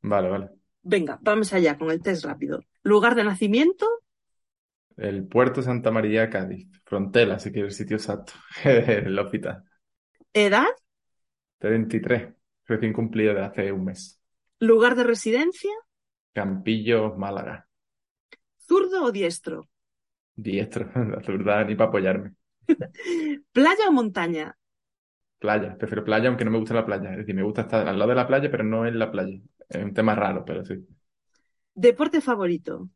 [0.02, 0.50] Vale, vale.
[0.82, 2.60] Venga, vamos allá con el test rápido.
[2.82, 3.86] Lugar de nacimiento,
[4.98, 6.68] El puerto Santa María, Cádiz.
[6.84, 8.34] Frontela, si quieres el sitio exacto.
[8.64, 9.64] El hospital.
[10.34, 10.76] edad,
[11.58, 12.34] 33.
[12.66, 14.20] Recién cumplido de hace un mes.
[14.60, 15.72] lugar de residencia,
[16.36, 17.66] Campillo, Málaga.
[18.66, 19.56] zurdo o diestro,
[20.34, 22.34] Diestro, la zurda, ni para apoyarme.
[23.54, 24.46] playa o montaña,
[25.38, 27.10] Playa, prefiero playa, aunque no me gusta la playa.
[27.12, 29.38] Es decir, me gusta estar al lado de la playa, pero no en la playa.
[29.68, 30.86] Es un tema raro, pero sí.
[31.74, 32.90] deporte favorito,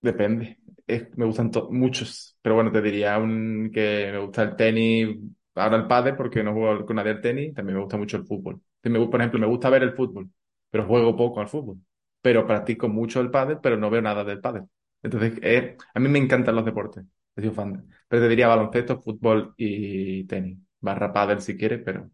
[0.00, 0.58] Depende.
[0.86, 5.16] Es- me gustan muchos, pero bueno, te diría un, que me gusta el tenis,
[5.54, 8.24] ahora el pádel porque no juego con nadie al tenis, también me gusta mucho el
[8.26, 8.60] fútbol.
[8.82, 10.30] Me por ejemplo, me gusta ver el fútbol,
[10.70, 11.78] pero juego poco al fútbol.
[12.22, 14.64] Pero practico mucho el pádel, pero no veo nada del pádel.
[15.02, 17.04] Entonces, eh, a mí me encantan los deportes,
[17.36, 17.72] he sido fan.
[17.74, 20.58] de- Pero te diría baloncesto, fútbol y tenis.
[20.80, 22.10] Barra pádel si quieres, pero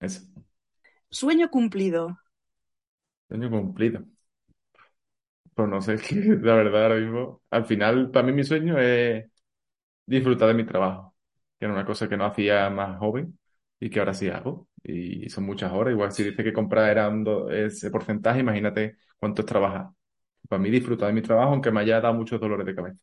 [0.00, 0.22] eso.
[1.10, 2.18] sueño cumplido,
[3.28, 4.04] Sueño cumplido.
[5.60, 8.78] Pues no sé, es que la verdad ahora mismo, al final, para mí mi sueño
[8.78, 9.30] es
[10.06, 11.16] disfrutar de mi trabajo,
[11.58, 13.38] que era una cosa que no hacía más joven
[13.80, 14.68] y que ahora sí hago.
[14.82, 15.92] Y son muchas horas.
[15.94, 19.88] Igual si dice que comprar era un do- ese porcentaje, imagínate cuánto es trabajar.
[20.48, 23.00] Para mí disfrutar de mi trabajo, aunque me haya dado muchos dolores de cabeza.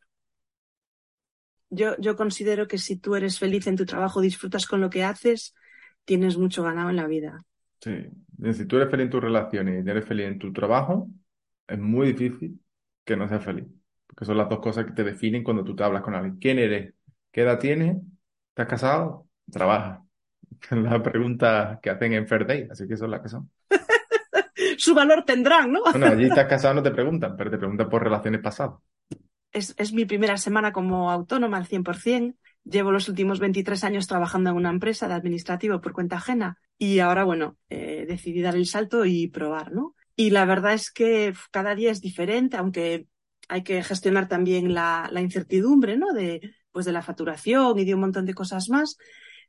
[1.70, 5.04] Yo, yo considero que si tú eres feliz en tu trabajo, disfrutas con lo que
[5.04, 5.54] haces,
[6.04, 7.44] tienes mucho ganado en la vida.
[7.80, 7.90] Sí.
[8.52, 11.08] Si tú eres feliz en tus relaciones y eres feliz en tu trabajo,
[11.68, 12.60] es muy difícil
[13.04, 13.66] que no seas feliz.
[14.06, 16.38] Porque son las dos cosas que te definen cuando tú te hablas con alguien.
[16.38, 16.94] ¿Quién eres?
[17.30, 17.98] ¿Qué edad tienes?
[18.50, 19.28] ¿Estás casado?
[19.50, 20.02] Trabaja.
[20.68, 23.50] Son las preguntas que hacen en Fair Day, así que son las que son.
[24.78, 25.82] Su valor tendrán, ¿no?
[25.82, 28.80] Bueno, allí estás casado no te preguntan, pero te preguntan por relaciones pasadas.
[29.52, 32.34] Es, es mi primera semana como autónoma al 100%.
[32.64, 36.98] Llevo los últimos 23 años trabajando en una empresa de administrativo por cuenta ajena y
[36.98, 39.94] ahora, bueno, eh, decidí dar el salto y probar, ¿no?
[40.20, 43.06] Y la verdad es que cada día es diferente, aunque
[43.48, 46.12] hay que gestionar también la, incertidumbre, ¿no?
[46.12, 48.96] De, pues de la facturación y de un montón de cosas más.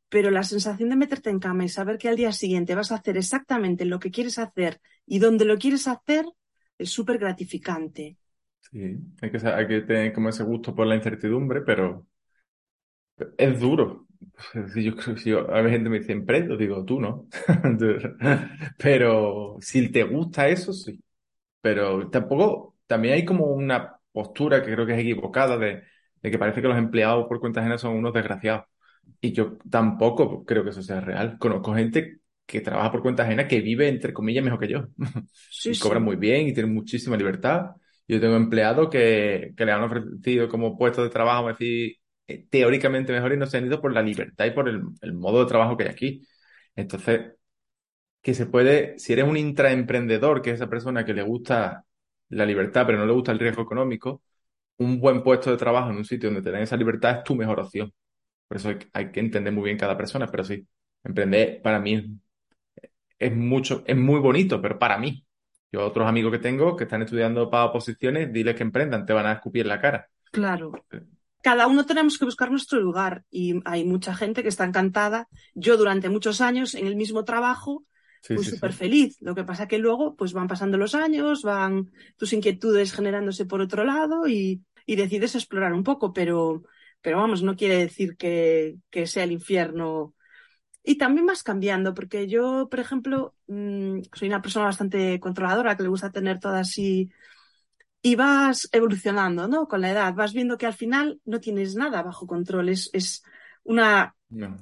[0.09, 2.97] Pero la sensación de meterte en cama y saber que al día siguiente vas a
[2.97, 6.25] hacer exactamente lo que quieres hacer y donde lo quieres hacer
[6.77, 8.17] es súper gratificante.
[8.59, 12.05] Sí, hay que, hay que tener como ese gusto por la incertidumbre, pero
[13.39, 14.05] es duro.
[14.75, 17.27] Yo creo si yo- a veces gente me dice emprendo, digo tú no.
[18.77, 20.99] Pero si te gusta eso, sí.
[21.61, 25.83] Pero tampoco, también hay como una postura que creo que es equivocada de,
[26.21, 28.65] de que parece que los empleados por cuenta ajena son unos desgraciados.
[29.21, 31.37] Y yo tampoco creo que eso sea real.
[31.39, 34.87] Conozco gente que trabaja por cuenta ajena que vive, entre comillas, mejor que yo.
[35.47, 35.79] Sí, y sí.
[35.79, 37.71] cobran muy bien y tienen muchísima libertad.
[38.07, 41.97] Yo tengo empleados que, que le han ofrecido como puestos de trabajo, a decir,
[42.29, 45.13] eh, teóricamente mejor y no se han ido por la libertad y por el, el
[45.13, 46.27] modo de trabajo que hay aquí.
[46.75, 47.33] Entonces,
[48.21, 51.85] que se puede, si eres un intraemprendedor, que es esa persona que le gusta
[52.29, 54.23] la libertad, pero no le gusta el riesgo económico,
[54.77, 57.35] un buen puesto de trabajo en un sitio donde te den esa libertad es tu
[57.35, 57.93] mejor opción.
[58.47, 60.67] Por eso hay, hay que entender muy bien cada persona, pero sí,
[61.03, 62.05] emprender para mí es,
[63.19, 65.25] es mucho, es muy bonito, pero para mí.
[65.71, 69.27] Yo otros amigos que tengo que están estudiando para oposiciones, diles que emprendan, te van
[69.27, 70.09] a escupir la cara.
[70.31, 70.71] Claro.
[71.41, 75.27] Cada uno tenemos que buscar nuestro lugar y hay mucha gente que está encantada.
[75.55, 77.85] Yo durante muchos años en el mismo trabajo
[78.21, 78.51] Sí, sí.
[78.51, 79.17] súper feliz.
[79.21, 83.61] Lo que pasa que luego pues van pasando los años, van tus inquietudes generándose por
[83.61, 86.63] otro lado y, y decides explorar un poco, pero,
[87.01, 90.13] pero vamos, no quiere decir que, que sea el infierno.
[90.83, 95.83] Y también vas cambiando, porque yo, por ejemplo, mm, soy una persona bastante controladora que
[95.83, 97.09] le gusta tener todo así
[98.01, 99.67] y vas evolucionando, ¿no?
[99.67, 103.23] Con la edad, vas viendo que al final no tienes nada bajo control, es, es
[103.63, 104.57] una, No.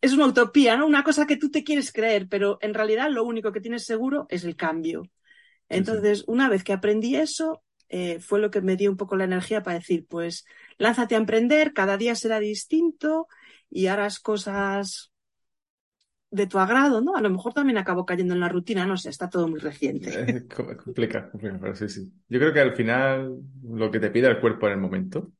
[0.00, 0.86] es una utopía, ¿no?
[0.86, 4.26] Una cosa que tú te quieres creer, pero en realidad lo único que tienes seguro
[4.30, 5.02] es el cambio.
[5.70, 5.82] sí.
[5.82, 9.24] Entonces, una vez que aprendí eso, eh, fue lo que me dio un poco la
[9.24, 10.46] energía para decir, pues,
[10.78, 13.28] lánzate a emprender, cada día será distinto
[13.70, 15.12] y harás cosas
[16.36, 17.16] de tu agrado, ¿no?
[17.16, 20.10] A lo mejor también acabo cayendo en la rutina, no sé, está todo muy reciente.
[20.26, 22.12] Es co- es complicado, complicado, pero sí, sí.
[22.28, 25.32] Yo creo que al final lo que te pide el cuerpo en el momento.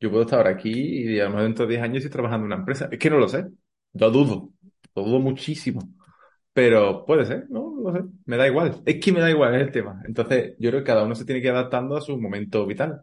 [0.00, 2.44] Yo puedo estar ahora aquí y a lo mejor dentro de 10 años estoy trabajando
[2.46, 2.88] en una empresa.
[2.92, 3.46] Es que no lo sé.
[3.94, 4.52] Lo dudo.
[4.94, 5.82] Lo dudo muchísimo.
[6.52, 7.72] Pero puede ser, ¿no?
[7.82, 8.04] No lo sé.
[8.26, 8.82] Me da igual.
[8.86, 10.02] Es que me da igual, es el tema.
[10.06, 13.02] Entonces, yo creo que cada uno se tiene que ir adaptando a su momento vital.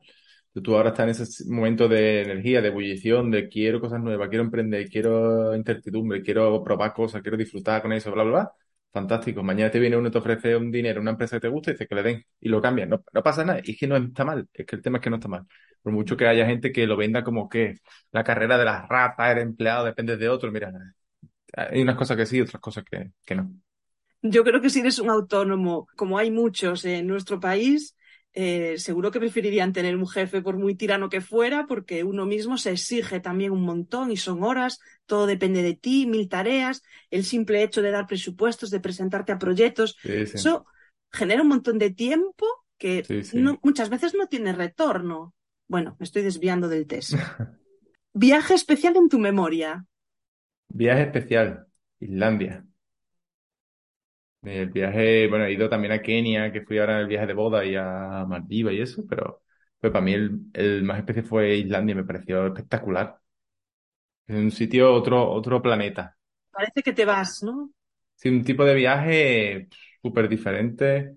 [0.63, 4.43] Tú ahora estás en ese momento de energía, de ebullición, de quiero cosas nuevas, quiero
[4.45, 8.51] emprender, quiero incertidumbre, quiero probar cosas, quiero disfrutar con eso, bla, bla, bla.
[8.93, 9.43] fantástico.
[9.43, 11.73] Mañana te viene uno y te ofrece un dinero, una empresa que te gusta y
[11.73, 12.89] dice que le den y lo cambian.
[12.89, 13.59] No, no pasa nada.
[13.63, 14.47] Y es que no está mal.
[14.53, 15.45] Es que el tema es que no está mal.
[15.81, 17.75] Por mucho que haya gente que lo venda como que
[18.11, 20.51] la carrera de las ratas, eres empleado, depende de otro.
[20.51, 20.71] Mira,
[21.53, 23.51] hay unas cosas que sí, otras cosas que, que no.
[24.21, 27.95] Yo creo que si eres un autónomo, como hay muchos en nuestro país,
[28.35, 32.57] eh, seguro que preferirían tener un jefe por muy tirano que fuera, porque uno mismo
[32.57, 37.25] se exige también un montón y son horas, todo depende de ti, mil tareas, el
[37.25, 40.39] simple hecho de dar presupuestos, de presentarte a proyectos, Sí, sí.
[40.43, 40.65] eso
[41.11, 42.45] genera un montón de tiempo
[42.77, 43.39] que Sí, sí.
[43.45, 45.33] no- muchas veces no tiene retorno.
[45.67, 47.21] Bueno, me estoy desviando del test.
[48.13, 49.85] Viaje especial en tu memoria.
[50.69, 51.67] Viaje especial,
[51.99, 52.63] Islandia.
[54.45, 57.33] El viaje, bueno, he ido también a Kenia, que fui ahora en el viaje de
[57.33, 59.41] boda y a Maldivas y eso, pero,
[59.79, 63.19] pero para mí el, el más especial fue Islandia, me pareció espectacular.
[64.27, 66.15] Es un sitio, otro, otro planeta.
[66.51, 67.69] Parece que te vas, ¿no?
[68.15, 69.67] Sí, un tipo de viaje
[70.01, 71.15] súper diferente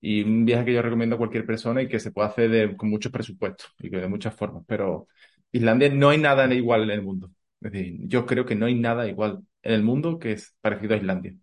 [0.00, 2.76] y un viaje que yo recomiendo a cualquier persona y que se puede hacer de-
[2.76, 4.64] con muchos presupuestos y que de muchas formas.
[4.66, 5.08] Pero
[5.52, 7.30] Islandia no hay nada igual en el mundo.
[7.60, 10.94] Es decir, yo creo que no hay nada igual en el mundo que es parecido
[10.94, 11.34] a Islandia.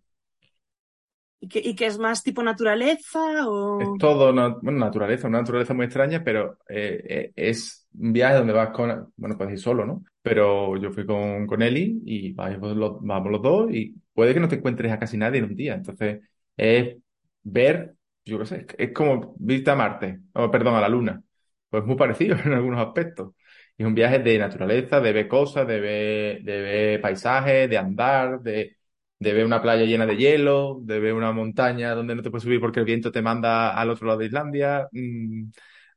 [1.42, 3.80] ¿Y que, y que es más tipo naturaleza o...?
[3.80, 8.52] Es todo, bueno, naturaleza, una naturaleza muy extraña, pero eh, eh, es un viaje donde
[8.52, 10.04] vas con, bueno, puedes ir solo, ¿no?
[10.22, 14.40] Pero yo fui con, con Eli y vamos los, vamos los dos y puede que
[14.40, 15.74] no te encuentres a casi nadie en un día.
[15.74, 16.20] Entonces,
[16.58, 16.96] es
[17.42, 17.94] ver,
[18.26, 21.22] yo qué sé, es como vista a Marte, o perdón, a la Luna.
[21.70, 23.34] Pues muy parecido en algunos aspectos.
[23.78, 28.40] Es un viaje de naturaleza, de ver cosas, de ver, de ver paisajes, de andar,
[28.42, 28.76] de,
[29.20, 32.44] de ver una playa llena de hielo, de ver una montaña donde no te puedes
[32.44, 35.44] subir porque el viento te manda al otro lado de Islandia, mm,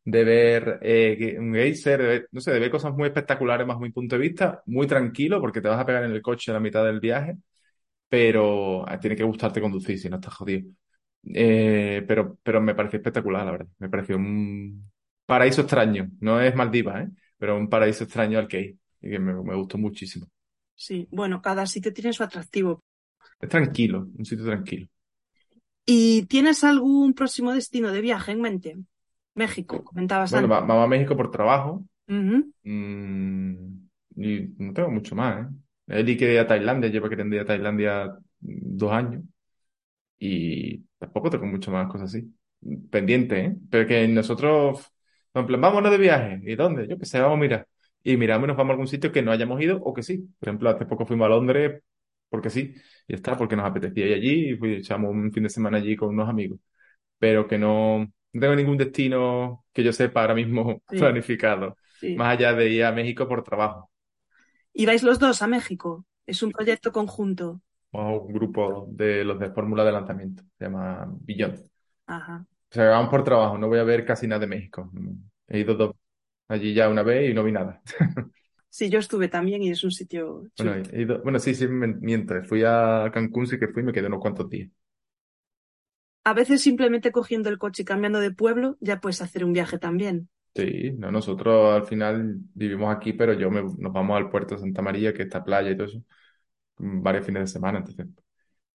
[0.05, 3.81] de ver eh, un geyser, de ver- no sé, de ver cosas muy espectaculares bajo
[3.81, 6.55] mi punto de vista, muy tranquilo porque te vas a pegar en el coche a
[6.55, 7.37] la mitad del viaje,
[8.09, 10.69] pero ah, tiene que gustarte conducir si no estás jodido.
[11.33, 13.67] Eh, pero, pero me pareció espectacular, la verdad.
[13.79, 14.91] Me pareció un
[15.25, 16.09] paraíso extraño.
[16.21, 17.11] No es Maldivas, ¿eh?
[17.37, 18.77] Pero un paraíso extraño al que ir.
[19.01, 20.27] Y que me gustó muchísimo.
[20.75, 22.83] Sí, bueno, cada sitio tiene su atractivo.
[23.43, 24.87] Es tranquilo, un sitio tranquilo.
[25.85, 28.77] ¿Y tienes algún próximo destino de viaje en mente?
[29.35, 30.53] México, comentabas Bueno, antes.
[30.53, 31.85] va- vamos a México por trabajo.
[32.63, 35.55] Mm, y no tengo mucho más, ¿eh?
[35.87, 39.23] Eli quiere ir a Tailandia, lleva queriendo ir a Tailandia dos años.
[40.19, 42.33] Y tampoco tengo mucho más cosas así.
[42.91, 43.57] Pendiente, ¿eh?
[43.69, 44.85] Pero que nosotros,
[45.33, 46.41] en plan, vámonos de viaje.
[46.45, 46.87] ¿Y dónde?
[46.87, 47.67] Yo que sé, vamos a mirar.
[48.03, 50.19] Y miramos y nos vamos a algún sitio que no hayamos ido o que sí.
[50.39, 51.81] Por ejemplo, hace poco fuimos a Londres
[52.33, 52.75] porque sí.
[53.07, 56.09] Y está, porque nos apetecía ir allí y echamos un fin de semana allí con
[56.09, 56.59] unos amigos.
[57.19, 60.97] Pero que no, no tengo ningún destino que yo sepa ahora mismo Sí.
[60.99, 61.77] planificado.
[61.99, 62.13] Sí.
[62.15, 63.91] Más allá de ir a México por trabajo.
[64.73, 66.05] ¿Y vais los dos a México?
[66.27, 67.61] Es un proyecto conjunto.
[67.91, 70.43] Vamos un grupo de los de fórmula de lanzamiento.
[70.57, 71.69] Se llama Beyond.
[72.07, 72.45] Ajá.
[72.71, 74.91] O sea, vamos por trabajo, no voy a ver casi nada de México.
[75.47, 75.95] He ido dos,
[76.47, 77.81] allí ya una vez y no vi nada.
[78.77, 80.73] Sí, yo estuve también y es un sitio chulo.
[80.73, 82.35] Bueno, he ido, bueno, sí, sí, miento.
[82.43, 84.69] Fui a Cancún, sí que fui y me quedé unos cuantos días.
[86.25, 89.79] A veces simplemente cogiendo el coche y cambiando de pueblo ya puedes hacer un viaje
[89.79, 90.27] también.
[90.55, 94.61] Sí, no, nosotros al final vivimos aquí, pero yo me, nos vamos al puerto de
[94.61, 96.03] Santa María, que está playa y todo eso,
[96.77, 97.79] varios fines de semana.
[97.79, 98.07] Entonces,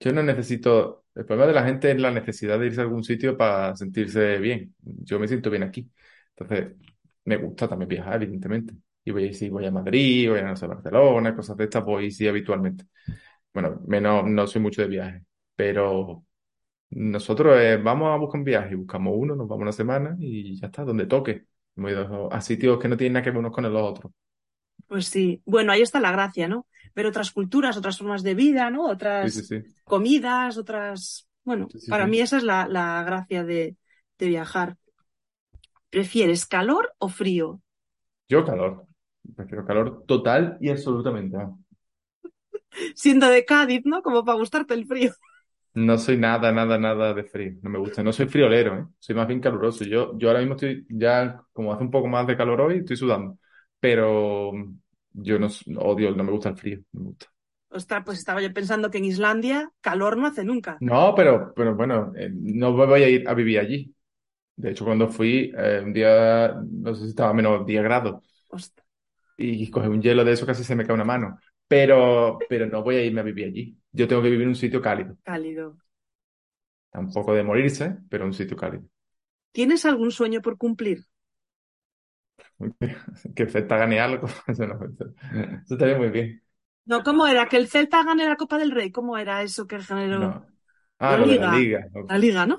[0.01, 3.05] yo no necesito, el problema de la gente es la necesidad de irse a algún
[3.05, 4.75] sitio para sentirse bien.
[4.83, 5.91] Yo me siento bien aquí.
[6.37, 6.77] Entonces,
[7.25, 8.75] me gusta también viajar, evidentemente.
[9.05, 12.11] Y voy, si voy a Madrid, voy a, no sé, Barcelona, cosas de estas, voy
[12.11, 12.85] sí habitualmente.
[13.55, 15.25] Bueno, menos, no soy mucho de viaje,
[15.57, 16.25] pero
[16.91, 20.69] nosotros eh, vamos a buscar un viaje, buscamos uno, nos vamos una semana y ya
[20.69, 21.47] está, donde toque.
[21.77, 24.13] Hemos ido a sitios que no tienen nada que ver unos con los otros.
[24.87, 25.43] Pues sí.
[25.45, 26.67] Bueno, ahí está la gracia, ¿no?
[26.95, 28.87] Ver otras culturas, otras formas de vida, ¿no?
[28.89, 29.63] Otras sí, sí.
[29.85, 31.29] comidas, otras...
[31.45, 33.77] Bueno, para mí esa es la, la gracia de,
[34.19, 34.77] de viajar.
[35.91, 37.61] ¿Prefieres calor o frío?
[38.29, 38.88] Yo calor.
[39.37, 41.37] Prefiero calor total y absolutamente.
[41.37, 41.59] ¿no?
[42.95, 44.03] Siendo de Cádiz, ¿no?
[44.03, 45.13] Como para gustarte el frío.
[45.75, 47.53] No soy nada, nada, nada de frío.
[47.63, 48.03] No me gusta.
[48.03, 48.87] No soy friolero, ¿eh?
[48.99, 49.85] Soy más bien caluroso.
[49.85, 52.97] Yo, yo ahora mismo estoy ya, como hace un poco más de calor hoy, estoy
[52.97, 53.39] sudando.
[53.79, 54.53] Pero
[55.13, 56.81] yo no odio, no me gusta el frío.
[56.93, 57.27] No me gusta.
[57.71, 60.79] Ostras, pues estaba yo pensando que en Islandia calor no hace nunca.
[60.81, 63.95] No, pero, pero bueno, eh, no voy a ir a vivir allí.
[64.57, 68.23] De hecho, cuando fui, eh, un día, no sé si estaba a menos 10 grados.
[68.49, 68.88] Ostras.
[69.39, 71.39] Y coger un hielo de eso casi se me cae una mano.
[71.69, 73.79] Pero, pero no voy a irme a vivir allí.
[73.93, 75.17] Yo tengo que vivir en un sitio cálido.
[75.25, 75.79] Cálido.
[76.91, 78.85] Tampoco de morirse, pero un sitio cálido.
[79.53, 81.05] ¿Tienes algún sueño por cumplir?
[83.35, 84.27] Que el Celta gane algo.
[84.47, 85.05] Eso no, eso,
[85.65, 86.43] eso estaría muy bien.
[86.87, 87.47] No, ¿cómo era?
[87.49, 88.91] ¿Que el Celta gane la Copa del Rey?
[88.91, 90.33] ¿Cómo era eso que generó?
[90.33, 90.47] No.
[90.99, 91.47] Ah, La lo de liga.
[91.47, 91.89] la liga.
[92.09, 92.59] La liga, ¿no?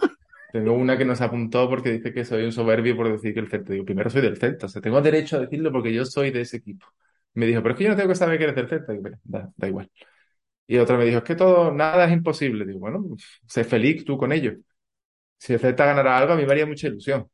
[0.52, 3.50] Tengo una que nos apuntó porque dice que soy un soberbio por decir que el
[3.50, 3.72] Celta.
[3.74, 6.42] Digo, primero soy del Celta, o sea, tengo derecho a decirlo porque yo soy de
[6.42, 6.88] ese equipo.
[7.36, 8.92] Me dijo, pero es que yo no tengo que saber que eres del Celta.
[8.94, 9.92] Digo, "Mira, da, da igual.
[10.68, 12.66] Y otra me dijo, es que todo, nada es imposible.
[12.66, 13.04] Digo, bueno,
[13.48, 14.54] sé feliz tú con ello.
[15.38, 17.30] Si el Celta ganara algo, a mí me haría mucha ilusión.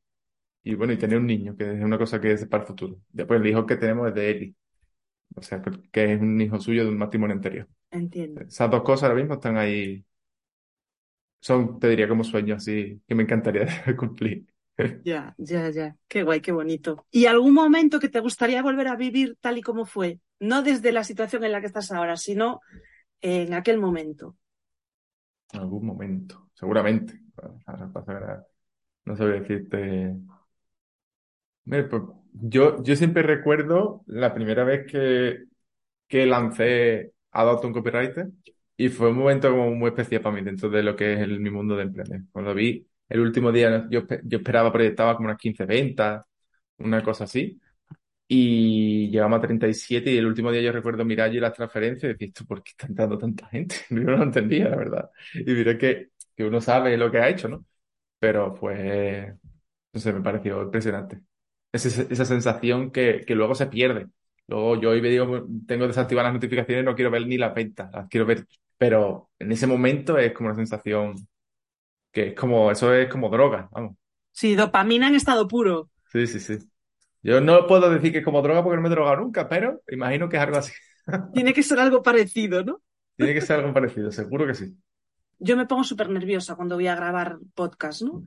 [0.64, 2.98] Y bueno, y tener un niño, que es una cosa que es para el futuro.
[3.12, 4.56] Después el hijo que tenemos es de Eli.
[5.36, 5.62] O sea,
[5.92, 7.68] que es un hijo suyo de un matrimonio anterior.
[7.92, 8.42] Entiendo.
[8.42, 10.06] Esas dos cosas ahora mismo están ahí.
[11.48, 13.68] Son, te diría, como sueños así que me encantaría
[13.98, 14.46] cumplir.
[15.04, 15.96] Ya, ya, ya.
[16.08, 17.06] Qué guay, qué bonito.
[17.12, 20.20] ¿Y algún momento que te gustaría volver a vivir tal y como fue?
[20.40, 22.62] No desde la situación en la que estás ahora, sino
[23.22, 24.38] en aquel momento.
[25.54, 27.20] En algún momento, seguramente.
[27.66, 28.48] Ahora pasa ahora,
[29.06, 30.16] no sabría decirte.
[31.66, 35.46] Pues, yo, yo siempre recuerdo la primera vez que,
[36.08, 38.30] que lancé Adopt un Copywriter
[38.78, 41.40] y fue un momento como muy especial para mí dentro de lo que es el,
[41.40, 42.22] mi mundo de emprender.
[42.32, 46.26] Cuando vi el último día, yo, yo esperaba, proyectaba como unas 15 ventas,
[46.78, 47.60] una cosa así,
[48.28, 52.14] y llegamos a 37 y el último día yo recuerdo mirar allí las transferencias y
[52.14, 53.76] decir, ¿esto por qué está entrando tanta gente?
[53.90, 55.10] Yo no lo entendía, la verdad.
[55.36, 57.66] Y diré que, que uno sabe lo que ha hecho, ¿no?
[58.20, 59.34] Pero pues,
[59.94, 61.22] no sé, me pareció impresionante.
[61.72, 64.08] Es esa, esa sensación que, que luego se pierde.
[64.48, 67.92] Luego yo hoy me digo, tengo desactivadas las notificaciones, no quiero ver ni las ventas,
[67.94, 68.46] las quiero ver.
[68.78, 71.16] Pero en ese momento es como una sensación
[72.12, 73.98] que es como, eso es como droga, vamos.
[74.40, 75.90] Sí, dopamina en estado puro.
[76.12, 76.58] Sí, sí, sí.
[77.24, 79.82] Yo no puedo decir que es como droga porque no me he drogado nunca, pero
[79.90, 80.74] imagino que es algo así.
[81.32, 82.82] Tiene que ser algo parecido, ¿no?
[83.18, 84.78] Tiene que ser algo parecido, seguro que sí.
[85.40, 88.24] Yo me pongo súper nerviosa cuando voy a grabar podcast, ¿no?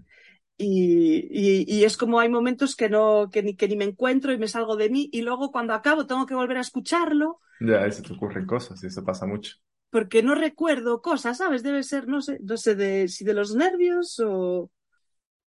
[0.59, 4.32] Y, y- y es como hay momentos que no, que ni, que ni me encuentro
[4.32, 7.88] y me salgo de mí y luego cuando acabo tengo que volver a escucharlo Ya,
[7.92, 9.53] se te ocurren cosas y eso pasa mucho.
[9.91, 11.62] Porque no recuerdo cosas, ¿sabes?
[11.62, 14.70] Debe ser, no sé, no sé de, si de los nervios o...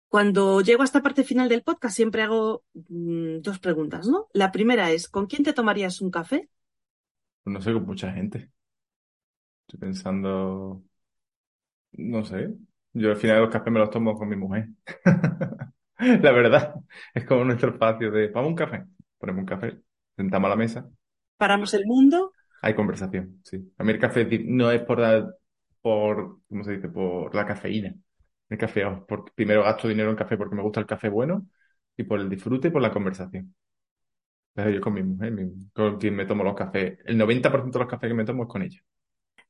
[0.08, 4.26] Cuando llego a esta parte final del podcast siempre hago mm, dos preguntas, ¿no?
[4.32, 6.48] La primera es, ¿con quién te tomarías un café?
[7.44, 8.50] No sé, con mucha gente.
[9.66, 10.82] Estoy pensando,
[11.92, 12.54] no sé.
[12.92, 14.68] Yo al final los cafés me los tomo con mi mujer.
[15.98, 16.74] La verdad,
[17.14, 18.84] es como nuestro espacio de, vamos a un café,
[19.18, 19.80] ponemos un café,
[20.16, 20.90] sentamos a la mesa,
[21.40, 22.34] Paramos el mundo.
[22.62, 23.72] Hay conversación, sí.
[23.78, 25.30] A mí el café no es por, la-
[25.82, 26.88] por, ¿cómo se dice?
[26.88, 27.94] Por la cafeína.
[28.48, 31.46] El café, oh, porque primero gasto dinero en café porque me gusta el café bueno
[31.96, 33.54] y por el disfrute y por la conversación.
[34.54, 36.98] Entonces yo con mi mujer, mi- con quien me tomo los cafés.
[37.04, 38.80] El 90% de los cafés que me tomo es con ella.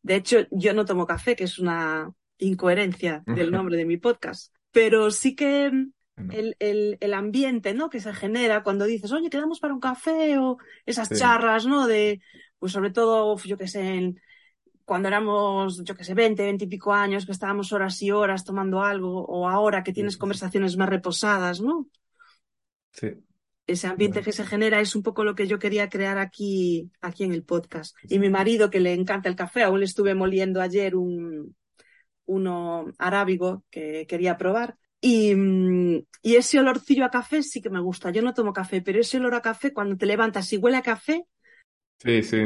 [0.03, 4.55] De hecho, yo no tomo café, que es una incoherencia del nombre de mi podcast,
[4.71, 7.91] pero sí que el, el- el ambiente, ¿no?
[7.91, 11.15] que se genera cuando dices, oye, quedamos para un café o esas Sí.
[11.15, 11.87] charlas, ¿no?
[11.87, 12.21] De,
[12.61, 14.21] pues sobre todo, yo qué sé, en-
[14.87, 18.45] cuando éramos, yo qué sé, 20, 20 y pico años, que estábamos horas y horas
[18.45, 21.89] tomando algo, o ahora que tienes conversaciones más reposadas, ¿no?
[22.93, 23.09] Sí,
[23.67, 27.23] Ese ambiente que se genera es un poco lo que yo quería crear aquí, aquí
[27.25, 27.97] en el podcast.
[28.01, 31.55] Sí, Y mi marido, que le encanta el café, aún le estuve moliendo ayer un,
[32.27, 34.77] uno arábigo que quería probar.
[35.01, 38.11] Y, mm, y ese olorcillo a café sí que me gusta.
[38.13, 40.83] Yo no tomo café, pero ese olor a café, cuando te levantas y huele a
[40.83, 41.27] café,
[42.01, 42.39] sí, sí.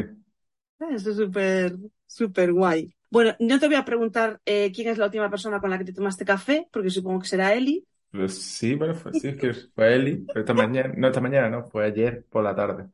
[0.90, 1.76] eso es súper,
[2.06, 2.94] súper guay.
[3.10, 5.84] Bueno, no te voy a preguntar eh, quién es la última persona con la que
[5.84, 7.86] te tomaste café, porque supongo que será Eli.
[8.10, 11.50] Pues sí, bueno, fue, sí, es que fue Eli, pero esta mañana, no esta mañana,
[11.50, 12.88] no, fue ayer por la tarde.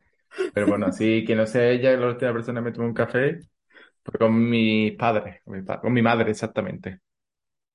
[0.53, 3.41] Pero bueno, así que no sea ella, la última persona que me tomó un café
[4.05, 7.01] fue con mis padres, con mi, pa- con mi madre exactamente.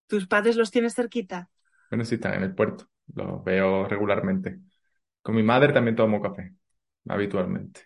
[0.08, 1.52] ¿Tus padres los tienes cerquita?
[1.90, 4.60] Bueno, sí, están en el puerto, los veo regularmente.
[5.22, 6.56] Con mi madre también tomo café,
[7.08, 7.82] habitualmente.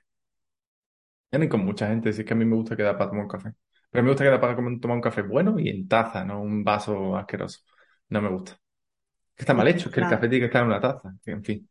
[1.32, 3.30] Ya ni con mucha gente, sí que a mí me gusta quedar para tomar un
[3.30, 3.54] café.
[3.92, 7.16] Pero me gusta quedar para tomar un café bueno y en taza, no un vaso
[7.18, 7.60] asqueroso.
[8.10, 8.54] No me gusta.
[9.36, 10.18] Que está mal hecho, es que el Claro.
[10.18, 11.70] café tiene que estar en una taza, que, en fin.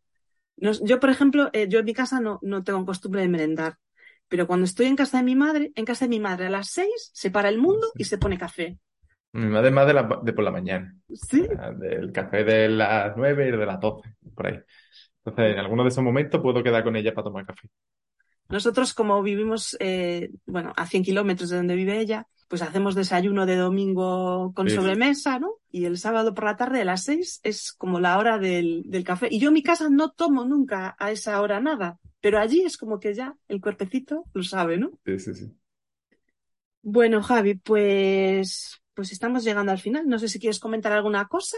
[0.56, 3.78] Yo, por ejemplo, eh, yo en mi casa no, no tengo costumbre de merendar,
[4.28, 6.68] pero cuando estoy en casa de mi madre, en casa de mi madre a las
[6.70, 8.78] seis se para el mundo y se pone café.
[9.32, 10.96] Mi madre es más de, la, de por la mañana.
[11.28, 14.60] Sí, Ah, Del café de las 9 y de las 12, por ahí.
[15.24, 17.68] Entonces, en alguno de esos momentos puedo quedar con ella para tomar café.
[18.48, 23.44] Nosotros como vivimos, eh, bueno, a 100 kilómetros de donde vive ella, pues hacemos desayuno
[23.44, 25.50] de domingo con Sí, sobremesa, ¿no?
[25.70, 29.04] Y el sábado por la tarde a las seis es como la hora del, del
[29.04, 29.28] café.
[29.30, 32.78] Y yo en mi casa no tomo nunca a esa hora nada, pero allí es
[32.78, 34.92] como que ya el cuerpecito lo sabe, ¿no?
[35.04, 35.58] Sí, sí, sí.
[36.82, 40.06] Bueno, Javi, pues, pues estamos llegando al final.
[40.08, 41.56] No sé si quieres comentar alguna cosa.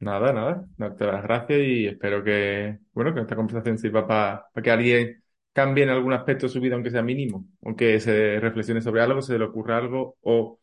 [0.00, 0.66] Nada, nada.
[0.76, 5.23] Darte las gracias y espero que, bueno, que esta conversación sirva para que alguien
[5.54, 9.22] cambie en algún aspecto de su vida, aunque sea mínimo, aunque se reflexione sobre algo,
[9.22, 10.58] se le ocurra algo o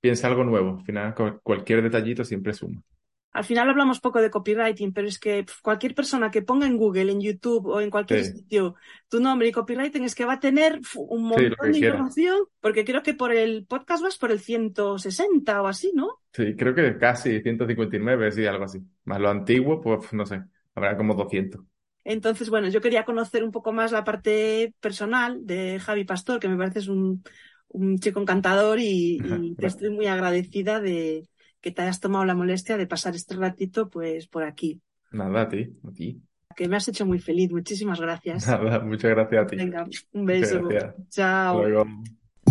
[0.00, 0.78] piensa algo nuevo.
[0.80, 2.82] Al final, cualquier detallito siempre suma.
[3.30, 7.12] Al final hablamos poco de copywriting, pero es que cualquier persona que ponga en Google,
[7.12, 8.76] en YouTube o en cualquier sitio
[9.10, 13.02] tu nombre y copywriting es que va a tener un montón de información, porque creo
[13.02, 16.22] que por el podcast vas por el 160 o así, ¿no?
[16.32, 18.80] Sí, creo que casi 159, sí, algo así.
[19.04, 20.42] Más lo antiguo, pues no sé,
[20.74, 21.60] habrá como 200.
[22.08, 26.48] Entonces, bueno, yo quería conocer un poco más la parte personal de Javi Pastor, que
[26.48, 27.24] me parece un,
[27.68, 31.28] un chico encantador y, y te estoy muy agradecida de,
[31.60, 34.80] que te hayas tomado la molestia de pasar este ratito pues por aquí.
[35.10, 36.22] Nada, a ti, a ti.
[36.54, 38.46] Que me has hecho muy feliz, muchísimas gracias.
[38.46, 39.56] Nada, muchas gracias a ti.
[39.56, 40.68] Venga, un beso.
[41.10, 41.64] Chao.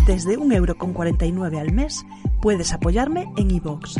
[0.05, 2.05] Desde un euro con 49 al mes
[2.41, 3.95] puedes apoyarme en iVoox,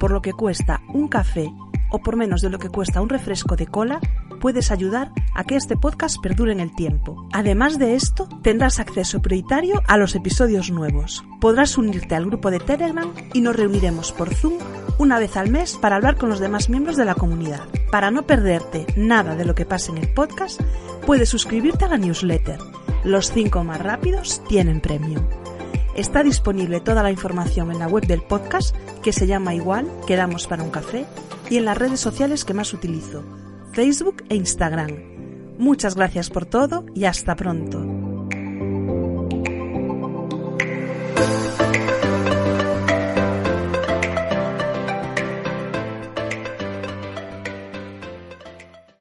[0.00, 1.50] por lo que cuesta un café
[1.94, 4.00] o por menos de lo que cuesta un refresco de cola,
[4.40, 7.28] puedes ayudar a que este podcast perdure en el tiempo.
[7.32, 11.24] Además de esto, tendrás acceso prioritario a los episodios nuevos.
[11.40, 14.54] Podrás unirte al grupo de Telegram y nos reuniremos por Zoom
[14.98, 17.60] una vez al mes para hablar con los demás miembros de la comunidad.
[17.92, 20.60] Para no perderte nada de lo que pasa en el podcast,
[21.06, 22.58] puedes suscribirte a la newsletter.
[23.04, 25.43] Los 5 más rápidos tienen premio.
[25.94, 30.46] Está disponible toda la información en la web del podcast, que se llama igual, Quedamos
[30.48, 31.06] para un café,
[31.48, 33.22] y en las redes sociales que más utilizo,
[33.72, 34.90] Facebook e Instagram.
[35.58, 38.03] Muchas gracias por todo y hasta pronto.